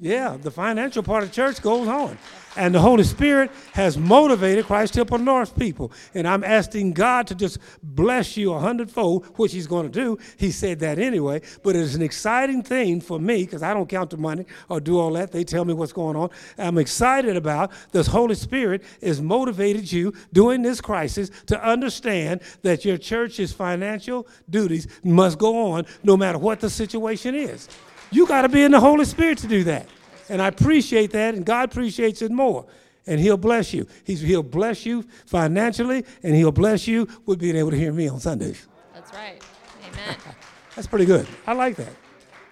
Yeah, 0.03 0.35
the 0.35 0.51
financial 0.51 1.01
part 1.01 1.23
of 1.23 1.31
church 1.31 1.61
goes 1.61 1.87
on. 1.87 2.17
And 2.57 2.75
the 2.75 2.79
Holy 2.81 3.05
Spirit 3.05 3.49
has 3.71 3.97
motivated 3.97 4.65
Christ 4.65 4.95
Temple 4.95 5.17
North 5.17 5.57
people. 5.57 5.93
And 6.13 6.27
I'm 6.27 6.43
asking 6.43 6.91
God 6.91 7.25
to 7.27 7.35
just 7.35 7.57
bless 7.81 8.35
you 8.35 8.51
a 8.51 8.59
hundredfold, 8.59 9.25
which 9.37 9.53
He's 9.53 9.65
going 9.65 9.89
to 9.89 10.01
do. 10.01 10.19
He 10.35 10.51
said 10.51 10.81
that 10.81 10.99
anyway. 10.99 11.41
But 11.63 11.77
it's 11.77 11.95
an 11.95 12.01
exciting 12.01 12.63
thing 12.63 12.99
for 12.99 13.17
me 13.17 13.45
because 13.45 13.63
I 13.63 13.73
don't 13.73 13.87
count 13.87 14.09
the 14.09 14.17
money 14.17 14.45
or 14.67 14.81
do 14.81 14.99
all 14.99 15.13
that. 15.13 15.31
They 15.31 15.45
tell 15.45 15.63
me 15.63 15.73
what's 15.73 15.93
going 15.93 16.17
on. 16.17 16.31
I'm 16.57 16.79
excited 16.79 17.37
about 17.37 17.71
this 17.93 18.05
Holy 18.05 18.35
Spirit 18.35 18.83
has 19.01 19.21
motivated 19.21 19.89
you 19.89 20.13
during 20.33 20.63
this 20.63 20.81
crisis 20.81 21.31
to 21.45 21.65
understand 21.65 22.41
that 22.63 22.83
your 22.83 22.97
church's 22.97 23.53
financial 23.53 24.27
duties 24.49 24.85
must 25.01 25.39
go 25.39 25.71
on 25.71 25.85
no 26.03 26.17
matter 26.17 26.37
what 26.37 26.59
the 26.59 26.69
situation 26.69 27.35
is. 27.35 27.69
You 28.13 28.27
got 28.27 28.43
to 28.43 28.49
be 28.49 28.61
in 28.61 28.71
the 28.71 28.79
Holy 28.79 29.05
Spirit 29.05 29.39
to 29.39 29.47
do 29.47 29.63
that. 29.65 29.89
And 30.29 30.41
I 30.41 30.47
appreciate 30.47 31.11
that, 31.11 31.35
and 31.35 31.45
God 31.45 31.71
appreciates 31.71 32.21
it 32.21 32.31
more. 32.31 32.65
And 33.05 33.19
He'll 33.19 33.37
bless 33.37 33.73
you. 33.73 33.87
He's, 34.05 34.21
he'll 34.21 34.43
bless 34.43 34.85
you 34.85 35.03
financially, 35.25 36.05
and 36.21 36.35
He'll 36.35 36.51
bless 36.51 36.87
you 36.87 37.07
with 37.25 37.39
being 37.39 37.55
able 37.55 37.71
to 37.71 37.77
hear 37.77 37.91
me 37.91 38.07
on 38.07 38.19
Sundays. 38.19 38.67
That's 38.93 39.11
right. 39.13 39.41
Amen. 39.85 40.15
That's 40.75 40.87
pretty 40.87 41.05
good. 41.05 41.27
I 41.45 41.53
like 41.53 41.75
that. 41.75 41.91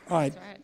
All 0.10 0.18
right. 0.18 0.34
That's 0.34 0.46
right. 0.46 0.58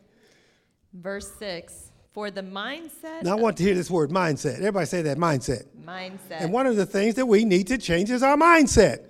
Verse 0.93 1.31
6 1.39 1.91
For 2.11 2.31
the 2.31 2.41
mindset. 2.41 3.23
Now 3.23 3.37
I 3.37 3.39
want 3.39 3.57
to 3.57 3.63
hear 3.63 3.75
this 3.75 3.89
word 3.89 4.09
mindset. 4.09 4.55
Everybody 4.55 4.85
say 4.87 5.03
that 5.03 5.17
mindset. 5.17 5.65
mindset. 5.85 6.41
And 6.41 6.51
one 6.51 6.65
of 6.67 6.75
the 6.75 6.85
things 6.85 7.15
that 7.15 7.25
we 7.25 7.45
need 7.45 7.67
to 7.67 7.77
change 7.77 8.09
is 8.09 8.23
our 8.23 8.35
mindset. 8.35 9.05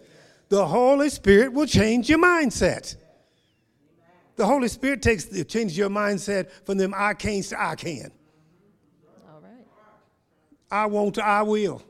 The 0.50 0.66
Holy 0.66 1.10
Spirit 1.10 1.54
will 1.54 1.66
change 1.66 2.10
your 2.10 2.20
mindset. 2.20 2.96
The 4.38 4.46
Holy 4.46 4.68
Spirit 4.68 5.02
takes 5.02 5.26
the 5.26 5.44
changes 5.44 5.78
your 5.78 5.90
mindset 5.90 6.52
from 6.66 6.78
them 6.78 6.94
I 6.96 7.16
can't 7.16 7.44
to 7.46 7.62
I 7.62 7.76
can. 7.76 8.12
All 9.28 9.42
right. 9.42 9.66
I 10.72 10.86
want 10.86 11.16
to 11.16 11.26
I 11.26 11.42
will. 11.42 11.82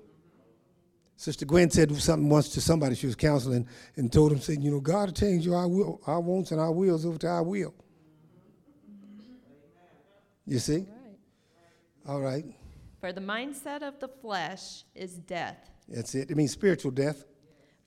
Sister 1.18 1.46
Gwen 1.46 1.70
said 1.70 1.94
something 1.98 2.30
once 2.30 2.50
to 2.50 2.62
somebody 2.62 2.96
she 2.96 3.06
was 3.06 3.16
counseling 3.16 3.68
and 3.96 4.14
told 4.14 4.32
them, 4.32 4.40
said, 4.40 4.64
you 4.64 4.72
know, 4.72 4.80
God 4.80 5.10
will 5.10 5.14
change 5.14 5.46
your 5.46 5.56
our, 5.56 5.68
will, 5.68 6.02
our 6.08 6.22
wants 6.22 6.52
and 6.52 6.62
our 6.62 6.72
wills 6.72 7.06
over 7.06 7.18
to 7.18 7.28
I 7.28 7.42
will. 7.42 7.74
You 10.46 10.60
see? 10.60 10.78
Right. 10.78 12.08
All 12.08 12.22
right. 12.22 12.46
For 13.02 13.12
the 13.12 13.20
mindset 13.20 13.82
of 13.82 14.00
the 14.00 14.08
flesh 14.08 14.86
is 14.96 15.16
death, 15.16 15.70
That's 15.90 16.16
it. 16.16 16.32
It 16.32 16.38
means 16.38 16.52
spiritual 16.52 16.92
death. 16.92 17.26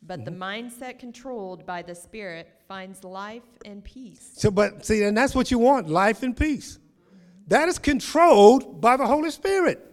But 0.03 0.25
the 0.25 0.31
mm-hmm. 0.31 0.43
mindset 0.43 0.99
controlled 0.99 1.67
by 1.67 1.83
the 1.83 1.95
Spirit 1.95 2.49
finds 2.67 3.05
life 3.05 3.43
and 3.65 3.85
peace. 3.85 4.31
So, 4.35 4.51
but 4.51 4.85
see, 4.85 5.03
and 5.03 5.17
that's 5.17 5.35
what 5.35 5.51
you 5.51 5.59
want 5.59 5.89
life 5.89 6.23
and 6.23 6.37
peace. 6.37 6.79
That 7.49 7.69
is 7.69 7.79
controlled 7.79 8.81
by 8.81 8.97
the 8.97 9.07
Holy 9.07 9.31
Spirit. 9.31 9.87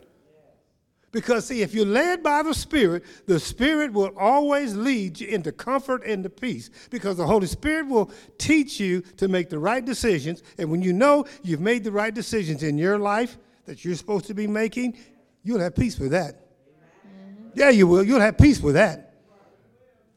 Because, 1.11 1.47
see, 1.47 1.61
if 1.61 1.73
you're 1.73 1.85
led 1.85 2.21
by 2.21 2.43
the 2.43 2.53
Spirit, 2.53 3.03
the 3.25 3.39
Spirit 3.39 3.91
will 3.93 4.11
always 4.17 4.75
lead 4.75 5.19
you 5.19 5.27
into 5.27 5.51
comfort 5.51 6.03
and 6.05 6.23
to 6.23 6.29
peace. 6.29 6.69
Because 6.91 7.17
the 7.17 7.25
Holy 7.25 7.47
Spirit 7.47 7.87
will 7.87 8.11
teach 8.37 8.79
you 8.79 9.01
to 9.17 9.27
make 9.27 9.49
the 9.49 9.57
right 9.57 9.83
decisions. 9.83 10.43
And 10.57 10.69
when 10.69 10.81
you 10.81 10.93
know 10.93 11.25
you've 11.43 11.61
made 11.61 11.83
the 11.83 11.91
right 11.91 12.13
decisions 12.13 12.61
in 12.61 12.77
your 12.77 12.99
life 12.99 13.37
that 13.65 13.83
you're 13.83 13.95
supposed 13.95 14.25
to 14.25 14.33
be 14.33 14.45
making, 14.47 14.97
you'll 15.43 15.59
have 15.59 15.75
peace 15.75 15.97
with 15.97 16.11
that. 16.11 16.35
Mm-hmm. 16.35 17.49
Yeah, 17.55 17.69
you 17.69 17.87
will. 17.87 18.03
You'll 18.03 18.19
have 18.19 18.37
peace 18.37 18.61
with 18.61 18.75
that. 18.75 19.06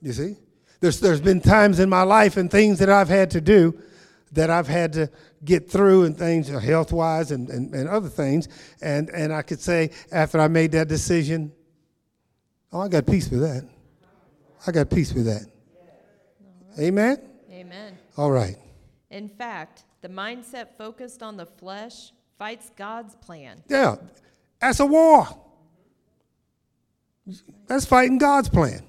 You 0.03 0.13
see? 0.13 0.37
There's, 0.81 1.01
there's 1.01 1.21
been 1.21 1.41
times 1.41 1.79
in 1.79 1.89
my 1.89 2.03
life 2.03 2.37
and 2.37 2.51
things 2.51 2.79
that 2.79 2.89
I've 2.89 3.09
had 3.09 3.31
to 3.33 3.41
do 3.41 3.79
that 4.33 4.49
I've 4.49 4.69
had 4.69 4.93
to 4.95 5.11
get 5.45 5.71
through 5.71 6.05
and 6.05 6.17
things 6.17 6.51
uh, 6.51 6.59
health 6.59 6.93
wise 6.93 7.33
and, 7.33 7.49
and, 7.49 7.75
and 7.75 7.89
other 7.89 8.09
things. 8.09 8.49
And, 8.81 9.11
and 9.11 9.33
I 9.33 9.43
could 9.43 9.61
say 9.61 9.91
after 10.13 10.41
I 10.41 10.49
made 10.49 10.73
that 10.73 10.89
decision, 10.89 11.53
oh, 12.73 12.81
I 12.81 12.89
got 12.89 13.07
peace 13.07 13.29
with 13.31 13.41
that. 13.41 13.69
I 14.67 14.73
got 14.73 14.91
peace 14.91 15.13
with 15.13 15.27
that. 15.27 15.47
Amen? 16.79 17.19
Amen. 17.51 17.99
All 18.17 18.31
right. 18.31 18.57
In 19.11 19.29
fact, 19.29 19.85
the 20.03 20.09
mindset 20.09 20.69
focused 20.79 21.23
on 21.23 21.37
the 21.37 21.47
flesh 21.47 22.13
fights 22.39 22.71
God's 22.77 23.15
plan. 23.17 23.63
Yeah, 23.69 23.97
that's 24.61 24.81
a 24.81 24.87
war. 24.87 25.27
That's 27.67 27.85
fighting 27.85 28.19
God's 28.19 28.49
plan. 28.49 28.83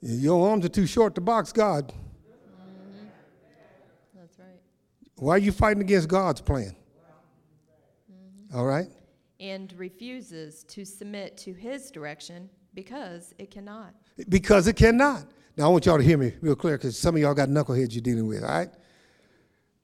Your 0.00 0.48
arms 0.48 0.64
are 0.64 0.68
too 0.68 0.86
short 0.86 1.14
to 1.16 1.20
box 1.20 1.52
God. 1.52 1.92
That's 4.14 4.38
right. 4.38 4.60
Why 5.16 5.34
are 5.34 5.38
you 5.38 5.52
fighting 5.52 5.82
against 5.82 6.08
God's 6.08 6.40
plan? 6.40 6.76
Mm-hmm. 8.10 8.56
All 8.56 8.64
right? 8.64 8.86
And 9.40 9.72
refuses 9.76 10.64
to 10.64 10.84
submit 10.84 11.36
to 11.38 11.52
his 11.52 11.90
direction 11.90 12.48
because 12.74 13.34
it 13.38 13.50
cannot. 13.50 13.94
Because 14.28 14.68
it 14.68 14.76
cannot. 14.76 15.24
Now, 15.56 15.66
I 15.66 15.68
want 15.68 15.86
y'all 15.86 15.98
to 15.98 16.04
hear 16.04 16.18
me 16.18 16.34
real 16.40 16.54
clear 16.54 16.76
because 16.76 16.96
some 16.96 17.16
of 17.16 17.20
y'all 17.20 17.34
got 17.34 17.48
knuckleheads 17.48 17.92
you're 17.92 18.02
dealing 18.02 18.28
with, 18.28 18.44
all 18.44 18.50
right? 18.50 18.70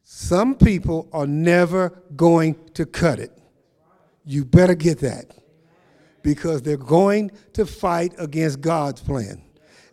Some 0.05 0.55
people 0.55 1.09
are 1.13 1.27
never 1.27 2.03
going 2.15 2.57
to 2.75 2.87
cut 2.87 3.19
it. 3.19 3.37
You 4.25 4.45
better 4.45 4.75
get 4.75 5.01
that 5.01 5.35
because 6.23 6.63
they're 6.63 6.77
going 6.77 7.33
to 7.55 7.67
fight 7.67 8.15
against 8.19 8.61
God's 8.61 9.01
plan. 9.01 9.43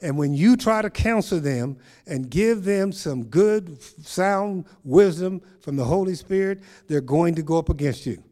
And 0.01 0.17
when 0.17 0.33
you 0.33 0.57
try 0.57 0.81
to 0.81 0.89
counsel 0.89 1.39
them 1.39 1.77
and 2.07 2.29
give 2.29 2.63
them 2.63 2.91
some 2.91 3.25
good, 3.25 3.81
sound 3.81 4.65
wisdom 4.83 5.41
from 5.59 5.75
the 5.75 5.85
Holy 5.85 6.15
Spirit, 6.15 6.61
they're 6.87 7.01
going 7.01 7.35
to 7.35 7.43
go 7.43 7.59
up 7.59 7.69
against 7.69 8.05
you. 8.05 8.23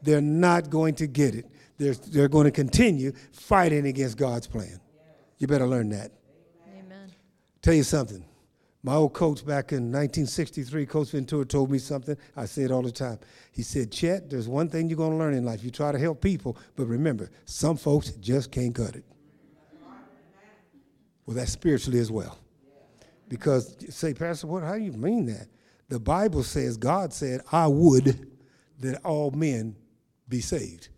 They're 0.00 0.20
not 0.20 0.70
going 0.70 0.94
to 0.96 1.08
get 1.08 1.34
it. 1.34 1.46
They're, 1.76 1.94
they're 1.94 2.28
going 2.28 2.44
to 2.44 2.52
continue 2.52 3.12
fighting 3.32 3.86
against 3.86 4.16
God's 4.16 4.46
plan. 4.46 4.80
You 5.38 5.46
better 5.46 5.66
learn 5.66 5.88
that. 5.90 6.12
Amen. 6.76 7.10
Tell 7.62 7.74
you 7.74 7.82
something. 7.84 8.24
My 8.84 8.94
old 8.94 9.12
coach 9.12 9.44
back 9.44 9.72
in 9.72 9.90
1963, 9.90 10.86
Coach 10.86 11.10
Ventura, 11.10 11.44
told 11.44 11.70
me 11.70 11.78
something. 11.78 12.16
I 12.36 12.46
say 12.46 12.62
it 12.62 12.70
all 12.70 12.82
the 12.82 12.92
time. 12.92 13.18
He 13.50 13.62
said, 13.62 13.90
Chet, 13.90 14.30
there's 14.30 14.46
one 14.46 14.68
thing 14.68 14.88
you're 14.88 14.96
going 14.96 15.10
to 15.10 15.16
learn 15.16 15.34
in 15.34 15.44
life. 15.44 15.64
You 15.64 15.72
try 15.72 15.90
to 15.90 15.98
help 15.98 16.20
people, 16.20 16.56
but 16.76 16.86
remember, 16.86 17.30
some 17.44 17.76
folks 17.76 18.12
just 18.12 18.52
can't 18.52 18.74
cut 18.74 18.94
it. 18.94 19.04
Well, 21.28 21.36
that's 21.36 21.52
spiritually 21.52 21.98
as 21.98 22.10
well. 22.10 22.38
Because, 23.28 23.76
say, 23.90 24.14
Pastor, 24.14 24.46
what, 24.46 24.62
how 24.62 24.76
do 24.76 24.80
you 24.82 24.92
mean 24.92 25.26
that? 25.26 25.48
The 25.90 26.00
Bible 26.00 26.42
says, 26.42 26.78
God 26.78 27.12
said, 27.12 27.42
I 27.52 27.66
would 27.66 28.30
that 28.80 29.04
all 29.04 29.30
men 29.32 29.76
be 30.26 30.40
saved. 30.40 30.88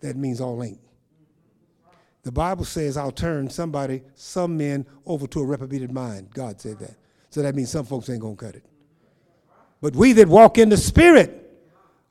That 0.00 0.16
means 0.16 0.40
all 0.40 0.60
ain't. 0.64 0.80
The 2.24 2.32
Bible 2.32 2.64
says, 2.64 2.96
I'll 2.96 3.12
turn 3.12 3.48
somebody, 3.48 4.02
some 4.16 4.56
men, 4.56 4.86
over 5.06 5.28
to 5.28 5.40
a 5.40 5.46
reprobated 5.46 5.92
mind. 5.92 6.30
God 6.34 6.60
said 6.60 6.80
that. 6.80 6.96
So 7.30 7.42
that 7.42 7.54
means 7.54 7.70
some 7.70 7.86
folks 7.86 8.10
ain't 8.10 8.22
to 8.22 8.34
cut 8.34 8.56
it. 8.56 8.64
But 9.80 9.94
we 9.94 10.12
that 10.14 10.26
walk 10.26 10.58
in 10.58 10.68
the 10.68 10.76
Spirit 10.76 11.48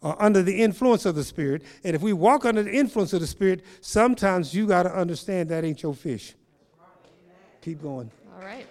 are 0.01 0.15
under 0.17 0.41
the 0.41 0.63
influence 0.63 1.05
of 1.05 1.15
the 1.15 1.25
Spirit. 1.25 1.61
And 1.83 1.93
if 1.93 2.01
we 2.01 2.13
walk 2.13 2.45
under 2.45 2.63
the 2.63 2.71
influence 2.71 3.11
of 3.11 3.19
the 3.19 3.27
Spirit, 3.27 3.65
sometimes 3.81 4.53
you 4.53 4.65
got 4.65 4.83
to 4.83 4.97
understand 4.97 5.49
that 5.49 5.65
ain't 5.65 5.83
your 5.83 5.93
fish. 5.93 6.35
Keep 7.65 7.81
going. 7.81 8.11
All 8.31 8.45
right. 8.45 8.67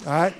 All 0.00 0.12
right? 0.12 0.34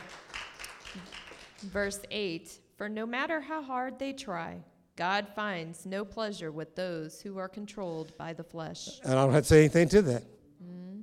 Verse 1.63 2.01
8 2.11 2.61
For 2.77 2.87
no 2.87 3.07
matter 3.07 3.41
how 3.41 3.63
hard 3.63 3.99
they 3.99 4.13
try, 4.13 4.59
God 4.95 5.27
finds 5.35 5.87
no 5.87 6.05
pleasure 6.05 6.53
with 6.53 6.77
those 6.77 7.23
who 7.23 7.39
are 7.39 7.49
controlled 7.49 8.15
by 8.19 8.35
the 8.35 8.45
flesh. 8.45 9.01
And 9.05 9.15
I 9.15 9.25
don't 9.25 9.33
have 9.33 9.45
to 9.45 9.49
say 9.49 9.61
anything 9.61 9.89
to 9.89 10.03
that. 10.03 10.23
Mm-hmm. 10.63 11.01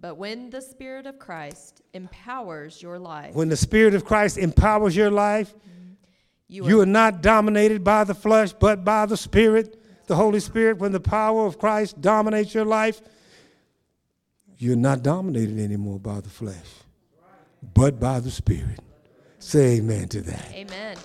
But 0.00 0.16
when 0.16 0.48
the 0.48 0.62
Spirit 0.62 1.04
of 1.04 1.18
Christ 1.18 1.82
empowers 1.92 2.80
your 2.80 2.98
life, 2.98 3.34
When 3.34 3.50
the 3.50 3.56
Spirit 3.58 3.94
of 3.94 4.06
Christ 4.06 4.38
empowers 4.38 4.96
your 4.96 5.10
life, 5.10 5.54
mm-hmm. 5.54 5.92
you 6.48 6.66
you 6.66 6.78
are 6.78 6.84
are 6.84 6.86
not 6.86 7.20
dominated 7.20 7.84
by 7.84 8.04
the 8.04 8.14
flesh, 8.14 8.54
but 8.54 8.82
by 8.82 9.04
the 9.04 9.18
Spirit, 9.18 9.78
the 10.06 10.16
Holy 10.16 10.40
Spirit. 10.40 10.78
When 10.78 10.92
the 10.92 11.00
power 11.00 11.44
of 11.44 11.58
Christ 11.58 12.00
dominates 12.00 12.54
your 12.54 12.64
life, 12.64 13.02
you're 14.58 14.76
not 14.76 15.02
dominated 15.02 15.58
anymore 15.58 15.98
by 15.98 16.20
the 16.20 16.28
flesh, 16.28 16.66
but 17.74 17.98
by 17.98 18.20
the 18.20 18.30
Spirit. 18.30 18.80
Say 19.38 19.76
amen 19.76 20.08
to 20.08 20.20
that. 20.22 20.52
Amen. 20.52 20.96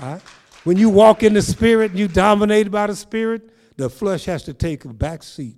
All 0.00 0.12
right? 0.14 0.22
When 0.64 0.76
you 0.76 0.88
walk 0.88 1.22
in 1.22 1.34
the 1.34 1.42
Spirit 1.42 1.90
and 1.90 2.00
you 2.00 2.08
dominated 2.08 2.70
by 2.70 2.86
the 2.86 2.96
Spirit, 2.96 3.50
the 3.76 3.90
flesh 3.90 4.24
has 4.24 4.42
to 4.44 4.54
take 4.54 4.84
a 4.84 4.92
back 4.92 5.22
seat. 5.22 5.56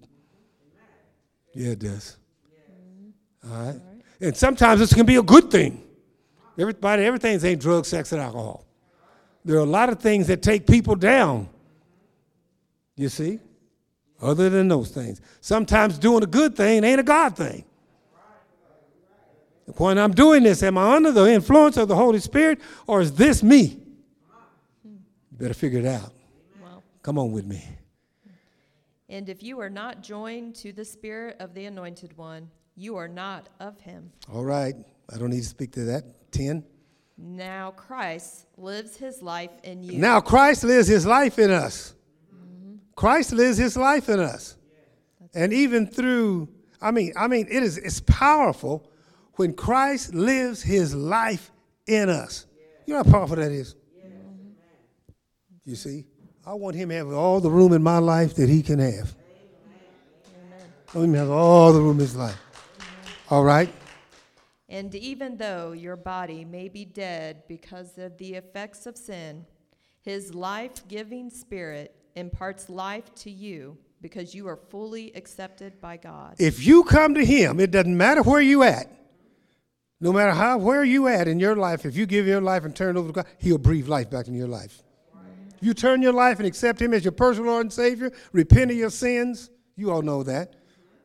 Yeah, 1.54 1.70
it 1.70 1.78
does. 1.78 2.18
Mm-hmm. 3.42 3.52
All 3.52 3.66
right? 3.66 3.80
And 4.20 4.36
sometimes 4.36 4.80
this 4.80 4.92
can 4.92 5.06
be 5.06 5.16
a 5.16 5.22
good 5.22 5.50
thing. 5.50 5.82
Everybody, 6.58 7.04
everything's 7.04 7.44
ain't 7.44 7.60
drugs, 7.60 7.88
sex, 7.88 8.12
and 8.12 8.20
alcohol. 8.20 8.66
There 9.44 9.56
are 9.56 9.60
a 9.60 9.64
lot 9.64 9.90
of 9.90 10.00
things 10.00 10.26
that 10.26 10.42
take 10.42 10.66
people 10.66 10.96
down. 10.96 11.48
You 12.96 13.08
see? 13.08 13.38
Other 14.20 14.48
than 14.48 14.68
those 14.68 14.90
things. 14.90 15.20
Sometimes 15.40 15.98
doing 15.98 16.22
a 16.22 16.26
good 16.26 16.56
thing 16.56 16.84
ain't 16.84 17.00
a 17.00 17.02
God 17.02 17.36
thing. 17.36 17.64
When 19.76 19.98
I'm 19.98 20.12
doing 20.12 20.44
this, 20.44 20.62
am 20.62 20.78
I 20.78 20.94
under 20.94 21.10
the 21.10 21.26
influence 21.30 21.76
of 21.76 21.88
the 21.88 21.96
Holy 21.96 22.20
Spirit 22.20 22.60
or 22.86 23.00
is 23.00 23.12
this 23.12 23.42
me? 23.42 23.80
You 24.84 24.98
better 25.32 25.54
figure 25.54 25.80
it 25.80 25.86
out. 25.86 26.12
Come 27.02 27.18
on 27.18 27.30
with 27.32 27.44
me. 27.46 27.62
and 29.08 29.28
if 29.28 29.42
you 29.42 29.60
are 29.60 29.70
not 29.70 30.02
joined 30.02 30.54
to 30.56 30.72
the 30.72 30.84
Spirit 30.84 31.36
of 31.40 31.54
the 31.54 31.66
Anointed 31.66 32.16
One, 32.16 32.48
you 32.74 32.96
are 32.96 33.08
not 33.08 33.48
of 33.60 33.78
him. 33.80 34.10
All 34.32 34.44
right. 34.44 34.74
I 35.12 35.18
don't 35.18 35.30
need 35.30 35.42
to 35.42 35.48
speak 35.48 35.72
to 35.72 35.84
that. 35.84 36.32
10. 36.32 36.64
Now 37.18 37.70
Christ 37.70 38.46
lives 38.56 38.96
his 38.96 39.22
life 39.22 39.50
in 39.62 39.82
you. 39.82 39.98
Now 39.98 40.20
Christ 40.20 40.64
lives 40.64 40.88
his 40.88 41.06
life 41.06 41.38
in 41.38 41.50
us. 41.50 41.94
Christ 42.96 43.32
lives 43.32 43.58
his 43.58 43.76
life 43.76 44.08
in 44.08 44.18
us. 44.18 44.56
And 45.34 45.52
even 45.52 45.86
through, 45.86 46.48
I 46.80 46.90
mean, 46.90 47.12
I 47.14 47.28
mean, 47.28 47.46
it 47.50 47.62
is 47.62 47.76
it's 47.76 48.00
powerful 48.00 48.90
when 49.34 49.52
Christ 49.52 50.14
lives 50.14 50.62
his 50.62 50.94
life 50.94 51.52
in 51.86 52.08
us. 52.08 52.46
You 52.86 52.94
know 52.94 53.02
how 53.04 53.10
powerful 53.10 53.36
that 53.36 53.52
is? 53.52 53.76
You 55.64 55.74
see? 55.74 56.06
I 56.46 56.54
want 56.54 56.76
him 56.76 56.88
to 56.88 56.94
have 56.94 57.12
all 57.12 57.40
the 57.40 57.50
room 57.50 57.72
in 57.72 57.82
my 57.82 57.98
life 57.98 58.34
that 58.36 58.48
he 58.48 58.62
can 58.62 58.78
have. 58.78 59.14
I 60.94 60.98
want 60.98 61.08
him 61.08 61.12
to 61.14 61.18
have 61.18 61.30
all 61.30 61.72
the 61.72 61.80
room 61.80 61.96
in 61.96 62.00
his 62.00 62.16
life. 62.16 62.40
All 63.28 63.44
right? 63.44 63.68
And 64.68 64.94
even 64.94 65.36
though 65.36 65.72
your 65.72 65.96
body 65.96 66.44
may 66.44 66.68
be 66.68 66.84
dead 66.84 67.42
because 67.48 67.98
of 67.98 68.16
the 68.18 68.34
effects 68.34 68.86
of 68.86 68.96
sin, 68.96 69.44
his 70.02 70.34
life 70.34 70.86
giving 70.86 71.30
spirit 71.30 71.94
imparts 72.16 72.68
life 72.68 73.14
to 73.16 73.30
you 73.30 73.78
because 74.02 74.34
you 74.34 74.48
are 74.48 74.56
fully 74.56 75.12
accepted 75.14 75.80
by 75.80 75.96
God. 75.96 76.36
If 76.38 76.66
you 76.66 76.84
come 76.84 77.14
to 77.14 77.24
him, 77.24 77.60
it 77.60 77.70
doesn't 77.70 77.96
matter 77.96 78.22
where 78.22 78.40
you 78.40 78.62
at. 78.62 78.90
No 80.00 80.12
matter 80.12 80.32
how 80.32 80.58
where 80.58 80.84
you 80.84 81.08
at 81.08 81.26
in 81.26 81.40
your 81.40 81.56
life, 81.56 81.86
if 81.86 81.96
you 81.96 82.04
give 82.04 82.26
your 82.26 82.42
life 82.42 82.64
and 82.64 82.76
turn 82.76 82.96
it 82.96 82.98
over 82.98 83.08
to 83.08 83.12
God, 83.12 83.26
he'll 83.38 83.56
breathe 83.58 83.88
life 83.88 84.10
back 84.10 84.26
into 84.26 84.38
your 84.38 84.48
life. 84.48 84.82
If 85.56 85.62
you 85.62 85.72
turn 85.72 86.02
your 86.02 86.12
life 86.12 86.38
and 86.38 86.46
accept 86.46 86.82
him 86.82 86.92
as 86.92 87.02
your 87.02 87.12
personal 87.12 87.52
Lord 87.52 87.62
and 87.62 87.72
Savior, 87.72 88.12
repent 88.32 88.70
of 88.70 88.76
your 88.76 88.90
sins, 88.90 89.48
you 89.74 89.90
all 89.90 90.02
know 90.02 90.22
that. 90.22 90.54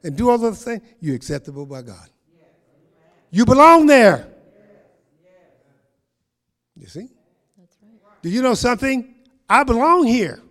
and 0.04 0.18
do 0.18 0.30
all 0.30 0.38
those 0.38 0.64
things, 0.64 0.82
you're 1.00 1.16
acceptable 1.16 1.66
by 1.66 1.82
God. 1.82 2.10
You 3.30 3.46
belong 3.46 3.86
there. 3.86 4.28
You 6.76 6.88
see? 6.88 7.08
That's 7.58 7.78
right. 7.82 8.22
Do 8.22 8.30
you 8.30 8.42
know 8.42 8.56
something? 8.56 9.16
I 9.50 9.64
belong 9.64 10.06
here. 10.06 10.42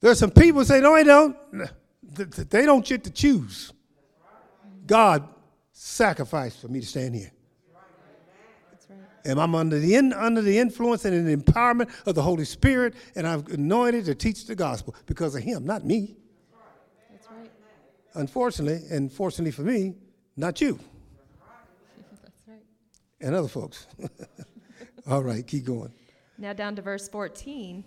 There's 0.00 0.18
some 0.18 0.30
people 0.30 0.64
say, 0.64 0.80
no, 0.80 0.94
I 0.94 1.02
don't. 1.02 1.36
Th- 2.16 2.30
th- 2.30 2.48
They 2.48 2.64
don't 2.64 2.84
get 2.84 3.04
to 3.04 3.10
choose. 3.10 3.72
God 4.86 5.28
sacrificed 5.72 6.60
for 6.60 6.68
me 6.68 6.80
to 6.80 6.86
stand 6.86 7.14
here. 7.14 7.30
And 9.26 9.38
I'm 9.38 9.54
under 9.54 9.78
the, 9.78 9.96
in, 9.96 10.14
under 10.14 10.40
the 10.40 10.58
influence 10.58 11.04
and 11.04 11.26
the 11.26 11.36
empowerment 11.36 11.90
of 12.06 12.14
the 12.14 12.22
Holy 12.22 12.46
Spirit, 12.46 12.94
and 13.14 13.26
I'm 13.26 13.44
anointed 13.52 14.06
to 14.06 14.14
teach 14.14 14.46
the 14.46 14.54
gospel 14.54 14.94
because 15.04 15.34
of 15.34 15.42
Him, 15.42 15.66
not 15.66 15.84
me. 15.84 16.16
That's 17.10 17.28
right. 17.30 17.50
Unfortunately, 18.14 18.80
and 18.90 19.12
fortunately 19.12 19.50
for 19.50 19.60
me, 19.60 19.94
not 20.36 20.62
you 20.62 20.80
That's 22.22 22.32
right. 22.48 22.62
and 23.20 23.34
other 23.34 23.46
folks. 23.48 23.86
All 25.06 25.22
right, 25.22 25.46
keep 25.46 25.64
going. 25.66 25.92
Now 26.38 26.54
down 26.54 26.74
to 26.76 26.82
verse 26.82 27.06
14. 27.06 27.84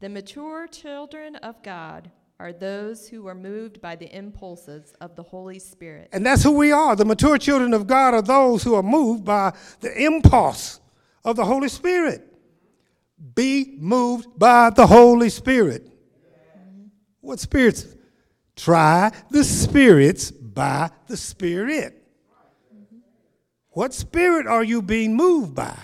The 0.00 0.08
mature 0.08 0.66
children 0.66 1.36
of 1.36 1.62
God 1.62 2.10
are 2.38 2.54
those 2.54 3.06
who 3.06 3.26
are 3.26 3.34
moved 3.34 3.82
by 3.82 3.96
the 3.96 4.06
impulses 4.16 4.94
of 4.98 5.14
the 5.14 5.22
Holy 5.22 5.58
Spirit. 5.58 6.08
And 6.12 6.24
that's 6.24 6.42
who 6.42 6.52
we 6.52 6.72
are. 6.72 6.96
The 6.96 7.04
mature 7.04 7.36
children 7.36 7.74
of 7.74 7.86
God 7.86 8.14
are 8.14 8.22
those 8.22 8.64
who 8.64 8.74
are 8.74 8.82
moved 8.82 9.26
by 9.26 9.52
the 9.80 9.94
impulse 10.02 10.80
of 11.22 11.36
the 11.36 11.44
Holy 11.44 11.68
Spirit. 11.68 12.26
Be 13.34 13.76
moved 13.78 14.38
by 14.38 14.70
the 14.70 14.86
Holy 14.86 15.28
Spirit. 15.28 15.86
What 17.20 17.38
spirits? 17.38 17.86
Try 18.56 19.12
the 19.30 19.44
spirits 19.44 20.30
by 20.30 20.90
the 21.08 21.16
Spirit. 21.18 22.02
What 23.72 23.94
spirit 23.94 24.46
are 24.46 24.64
you 24.64 24.82
being 24.82 25.14
moved 25.14 25.54
by? 25.54 25.78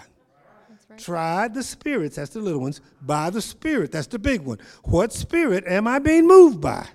Right. 0.96 1.04
Try 1.04 1.48
the 1.48 1.62
spirits, 1.62 2.16
that's 2.16 2.30
the 2.30 2.40
little 2.40 2.60
ones, 2.60 2.80
by 3.02 3.28
the 3.28 3.42
Spirit, 3.42 3.92
that's 3.92 4.06
the 4.06 4.18
big 4.18 4.40
one. 4.40 4.58
What 4.84 5.12
spirit 5.12 5.64
am 5.66 5.86
I 5.86 5.98
being 5.98 6.26
moved 6.26 6.60
by? 6.60 6.86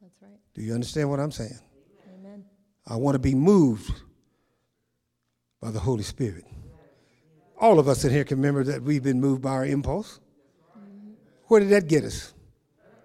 That's 0.00 0.14
right. 0.22 0.30
Do 0.54 0.62
you 0.62 0.72
understand 0.72 1.10
what 1.10 1.20
I'm 1.20 1.30
saying? 1.30 1.58
Amen. 2.18 2.44
I 2.86 2.96
want 2.96 3.16
to 3.16 3.18
be 3.18 3.34
moved 3.34 3.92
by 5.60 5.70
the 5.70 5.78
Holy 5.78 6.02
Spirit. 6.02 6.44
All 7.58 7.78
of 7.78 7.86
us 7.86 8.04
in 8.04 8.10
here 8.10 8.24
can 8.24 8.38
remember 8.38 8.64
that 8.64 8.82
we've 8.82 9.02
been 9.02 9.20
moved 9.20 9.42
by 9.42 9.50
our 9.50 9.66
impulse. 9.66 10.20
Mm-hmm. 10.78 11.10
Where 11.48 11.60
did 11.60 11.68
that 11.70 11.86
get 11.86 12.04
us? 12.04 12.32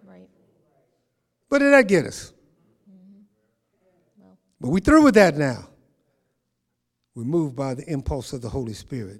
Right. 0.08 0.28
Where 1.50 1.60
did 1.60 1.74
that 1.74 1.88
get 1.88 2.06
us? 2.06 2.34
Mm-hmm. 2.89 3.22
Well, 4.19 4.38
But 4.62 4.69
we 4.69 4.80
through 4.80 5.04
with 5.04 5.15
that 5.15 5.36
now. 5.36 5.67
We're 7.13 7.26
moved 7.26 7.56
by 7.58 7.74
the 7.74 7.84
impulse 7.91 8.32
of 8.32 8.41
the 8.41 8.50
Holy 8.50 8.74
Spirit. 8.74 9.19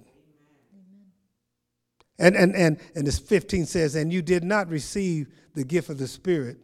And, 2.20 2.36
and, 2.36 2.54
and, 2.54 2.78
and 2.94 3.06
this 3.06 3.18
15 3.18 3.66
says, 3.66 3.96
and 3.96 4.12
you 4.12 4.22
did 4.22 4.44
not 4.44 4.68
receive 4.68 5.28
the 5.54 5.64
gift 5.64 5.88
of 5.88 5.98
the 5.98 6.06
Spirit 6.06 6.58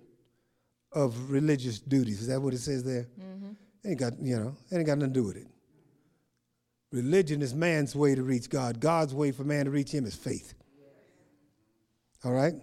of 0.92 1.30
religious 1.30 1.80
duties. 1.80 2.20
Is 2.20 2.28
that 2.28 2.40
what 2.40 2.54
it 2.54 2.58
says 2.58 2.84
there? 2.84 3.08
Mm-hmm. 3.18 3.88
Ain't 3.88 3.98
got, 3.98 4.12
you 4.20 4.38
know, 4.38 4.56
ain't 4.70 4.86
got 4.86 4.98
nothing 4.98 5.14
to 5.14 5.20
do 5.20 5.26
with 5.26 5.36
it. 5.36 5.46
Religion 6.92 7.42
is 7.42 7.54
man's 7.54 7.96
way 7.96 8.14
to 8.14 8.22
reach 8.22 8.50
God. 8.50 8.80
God's 8.80 9.14
way 9.14 9.32
for 9.32 9.44
man 9.44 9.64
to 9.64 9.70
reach 9.70 9.90
him 9.90 10.04
is 10.04 10.14
faith. 10.14 10.54
All 12.24 12.32
right? 12.32 12.54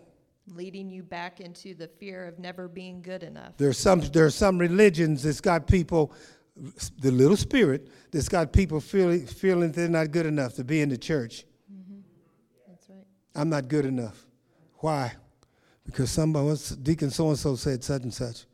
leading 0.55 0.89
you 0.89 1.03
back 1.03 1.39
into 1.39 1.73
the 1.73 1.87
fear 1.87 2.27
of 2.27 2.37
never 2.37 2.67
being 2.67 3.01
good 3.01 3.23
enough. 3.23 3.53
There's 3.57 3.77
some 3.77 4.01
there 4.01 4.25
are 4.25 4.29
some 4.29 4.57
religions 4.57 5.23
that's 5.23 5.39
got 5.39 5.67
people, 5.67 6.11
the 6.99 7.11
little 7.11 7.37
spirit 7.37 7.87
that's 8.11 8.27
got 8.27 8.51
people 8.51 8.81
feeling 8.81 9.25
feeling 9.25 9.71
they're 9.71 9.87
not 9.87 10.11
good 10.11 10.25
enough 10.25 10.55
to 10.55 10.65
be 10.65 10.81
in 10.81 10.89
the 10.89 10.97
church. 10.97 11.45
I'm 13.35 13.49
not 13.49 13.67
good 13.67 13.85
enough. 13.85 14.25
Why? 14.77 15.13
Because 15.85 16.11
somebody 16.11 16.57
Deacon 16.81 17.09
so 17.09 17.29
and 17.29 17.37
so 17.37 17.55
said 17.55 17.83
such 17.83 18.03
and 18.03 18.13
such. 18.13 18.45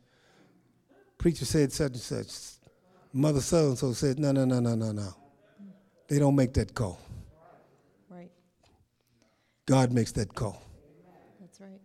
Preacher 1.18 1.44
said 1.44 1.72
such 1.72 1.92
and 1.92 2.00
such. 2.00 2.60
Mother 3.12 3.40
so 3.40 3.68
and 3.68 3.78
so 3.78 3.92
said 3.92 4.18
no 4.18 4.32
no 4.32 4.44
no 4.44 4.60
no 4.60 4.74
no 4.74 4.92
no. 4.92 5.14
They 6.08 6.18
don't 6.18 6.34
make 6.34 6.54
that 6.54 6.74
call. 6.74 6.98
Right. 8.08 8.30
God 9.66 9.92
makes 9.92 10.12
that 10.12 10.34
call. 10.34 10.60
That's 11.40 11.60
right. 11.60 11.80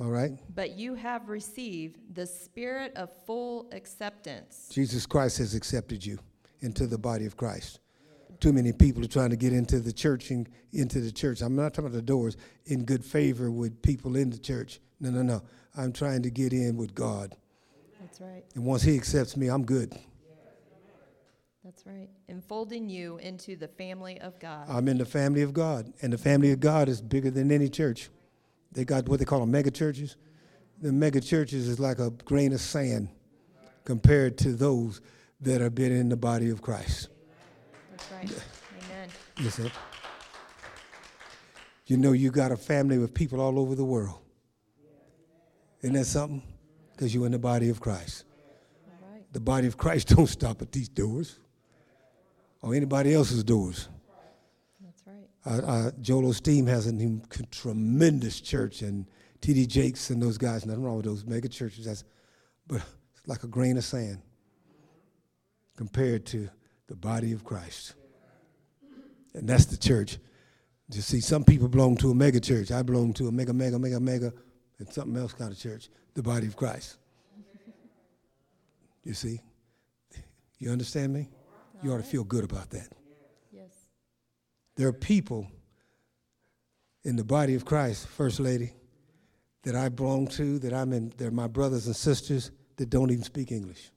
All 0.00 0.10
right. 0.10 0.32
But 0.54 0.76
you 0.76 0.94
have 0.94 1.28
received 1.28 2.14
the 2.14 2.26
spirit 2.26 2.92
of 2.96 3.10
full 3.26 3.68
acceptance. 3.72 4.68
Jesus 4.70 5.04
Christ 5.06 5.38
has 5.38 5.54
accepted 5.54 6.04
you 6.04 6.18
into 6.60 6.86
the 6.86 6.98
body 6.98 7.26
of 7.26 7.36
Christ. 7.36 7.80
Too 8.40 8.52
many 8.52 8.72
people 8.72 9.04
are 9.04 9.08
trying 9.08 9.30
to 9.30 9.36
get 9.36 9.52
into 9.52 9.80
the 9.80 9.92
church 9.92 10.30
and 10.30 10.48
into 10.72 11.00
the 11.00 11.12
church. 11.12 11.40
I'm 11.40 11.56
not 11.56 11.74
talking 11.74 11.86
about 11.86 11.96
the 11.96 12.02
doors 12.02 12.36
in 12.66 12.84
good 12.84 13.04
favor 13.04 13.50
with 13.50 13.80
people 13.82 14.16
in 14.16 14.30
the 14.30 14.38
church. 14.38 14.80
No, 15.00 15.10
no, 15.10 15.22
no. 15.22 15.42
I'm 15.76 15.92
trying 15.92 16.22
to 16.22 16.30
get 16.30 16.52
in 16.52 16.76
with 16.76 16.94
God. 16.94 17.36
That's 18.00 18.20
right. 18.20 18.44
And 18.54 18.64
once 18.64 18.82
He 18.82 18.94
accepts 18.96 19.36
me, 19.36 19.48
I'm 19.48 19.64
good. 19.64 19.96
That's 21.64 21.86
right. 21.86 22.10
Enfolding 22.28 22.90
you 22.90 23.16
into 23.18 23.56
the 23.56 23.68
family 23.68 24.20
of 24.20 24.38
God. 24.38 24.66
I'm 24.68 24.86
in 24.86 24.98
the 24.98 25.06
family 25.06 25.40
of 25.40 25.54
God. 25.54 25.92
And 26.02 26.12
the 26.12 26.18
family 26.18 26.52
of 26.52 26.60
God 26.60 26.88
is 26.90 27.00
bigger 27.00 27.30
than 27.30 27.50
any 27.50 27.70
church. 27.70 28.10
They 28.72 28.84
got 28.84 29.08
what 29.08 29.18
they 29.18 29.24
call 29.24 29.40
them 29.40 29.50
mega 29.50 29.70
churches. 29.70 30.16
The 30.82 30.92
mega 30.92 31.20
churches 31.20 31.66
is 31.66 31.80
like 31.80 31.98
a 31.98 32.10
grain 32.10 32.52
of 32.52 32.60
sand 32.60 33.08
compared 33.84 34.36
to 34.38 34.52
those 34.52 35.00
that 35.40 35.60
have 35.62 35.74
been 35.74 35.92
in 35.92 36.10
the 36.10 36.16
body 36.16 36.50
of 36.50 36.60
Christ. 36.60 37.08
That's 38.10 38.32
right. 38.32 38.44
Amen. 38.84 39.08
Yes, 39.40 39.54
sir. 39.54 39.70
You 41.86 41.96
know, 41.96 42.12
you 42.12 42.30
got 42.30 42.50
a 42.52 42.56
family 42.56 42.98
with 42.98 43.12
people 43.12 43.40
all 43.40 43.58
over 43.58 43.74
the 43.74 43.84
world. 43.84 44.18
Isn't 45.82 45.94
that 45.94 46.06
something? 46.06 46.42
Because 46.92 47.14
you're 47.14 47.26
in 47.26 47.32
the 47.32 47.38
body 47.38 47.68
of 47.68 47.80
Christ. 47.80 48.24
All 48.86 49.08
right. 49.12 49.22
The 49.32 49.40
body 49.40 49.66
of 49.66 49.76
Christ 49.76 50.08
don't 50.16 50.26
stop 50.26 50.62
at 50.62 50.72
these 50.72 50.88
doors 50.88 51.38
or 52.62 52.74
anybody 52.74 53.12
else's 53.12 53.44
doors. 53.44 53.88
That's 54.80 55.02
right. 55.06 55.28
Uh, 55.44 55.66
uh, 55.66 55.90
Joel 56.00 56.22
Osteen 56.22 56.66
has 56.68 56.86
a 56.86 56.92
new 56.92 57.20
c- 57.30 57.44
tremendous 57.50 58.40
church, 58.40 58.80
and 58.80 59.06
T.D. 59.42 59.66
Jakes 59.66 60.08
and 60.08 60.22
those 60.22 60.38
guys. 60.38 60.64
Nothing 60.64 60.82
wrong 60.82 60.96
with 60.96 61.04
those 61.04 61.26
mega 61.26 61.48
churches. 61.48 61.84
That's, 61.84 62.04
but 62.66 62.76
it's 63.14 63.28
like 63.28 63.44
a 63.44 63.48
grain 63.48 63.76
of 63.76 63.84
sand 63.84 64.22
compared 65.76 66.24
to 66.26 66.48
the 66.88 66.96
body 66.96 67.32
of 67.32 67.44
Christ, 67.44 67.94
and 69.34 69.48
that's 69.48 69.66
the 69.66 69.76
church. 69.76 70.18
You 70.92 71.00
see, 71.00 71.20
some 71.20 71.44
people 71.44 71.68
belong 71.68 71.96
to 71.98 72.10
a 72.10 72.14
mega 72.14 72.40
church. 72.40 72.70
I 72.70 72.82
belong 72.82 73.14
to 73.14 73.28
a 73.28 73.32
mega, 73.32 73.54
mega, 73.54 73.78
mega, 73.78 73.98
mega, 73.98 74.32
and 74.78 74.92
something 74.92 75.16
else 75.16 75.32
kind 75.32 75.50
of 75.50 75.58
church, 75.58 75.88
the 76.14 76.22
body 76.22 76.46
of 76.46 76.56
Christ. 76.56 76.98
You 79.02 79.14
see, 79.14 79.40
you 80.58 80.70
understand 80.70 81.12
me? 81.12 81.28
You 81.82 81.92
ought 81.92 81.98
to 81.98 82.02
feel 82.02 82.24
good 82.24 82.44
about 82.44 82.70
that. 82.70 82.88
Yes. 83.52 83.70
There 84.76 84.88
are 84.88 84.92
people 84.92 85.46
in 87.04 87.16
the 87.16 87.24
body 87.24 87.54
of 87.54 87.64
Christ, 87.64 88.08
First 88.08 88.40
Lady, 88.40 88.72
that 89.62 89.74
I 89.74 89.88
belong 89.88 90.28
to, 90.28 90.58
that 90.60 90.72
I'm 90.72 90.92
in, 90.92 91.12
they're 91.16 91.30
my 91.30 91.46
brothers 91.46 91.86
and 91.86 91.96
sisters 91.96 92.50
that 92.76 92.90
don't 92.90 93.10
even 93.10 93.24
speak 93.24 93.52
English. 93.52 93.90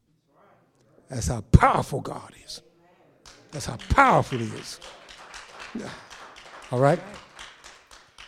That's 1.09 1.27
how 1.27 1.41
powerful 1.41 2.01
God 2.01 2.33
is. 2.45 2.61
That's 3.51 3.65
how 3.65 3.77
powerful 3.89 4.37
He 4.37 4.45
is. 4.45 4.79
Yeah. 5.75 5.89
All 6.71 6.79
right? 6.79 6.99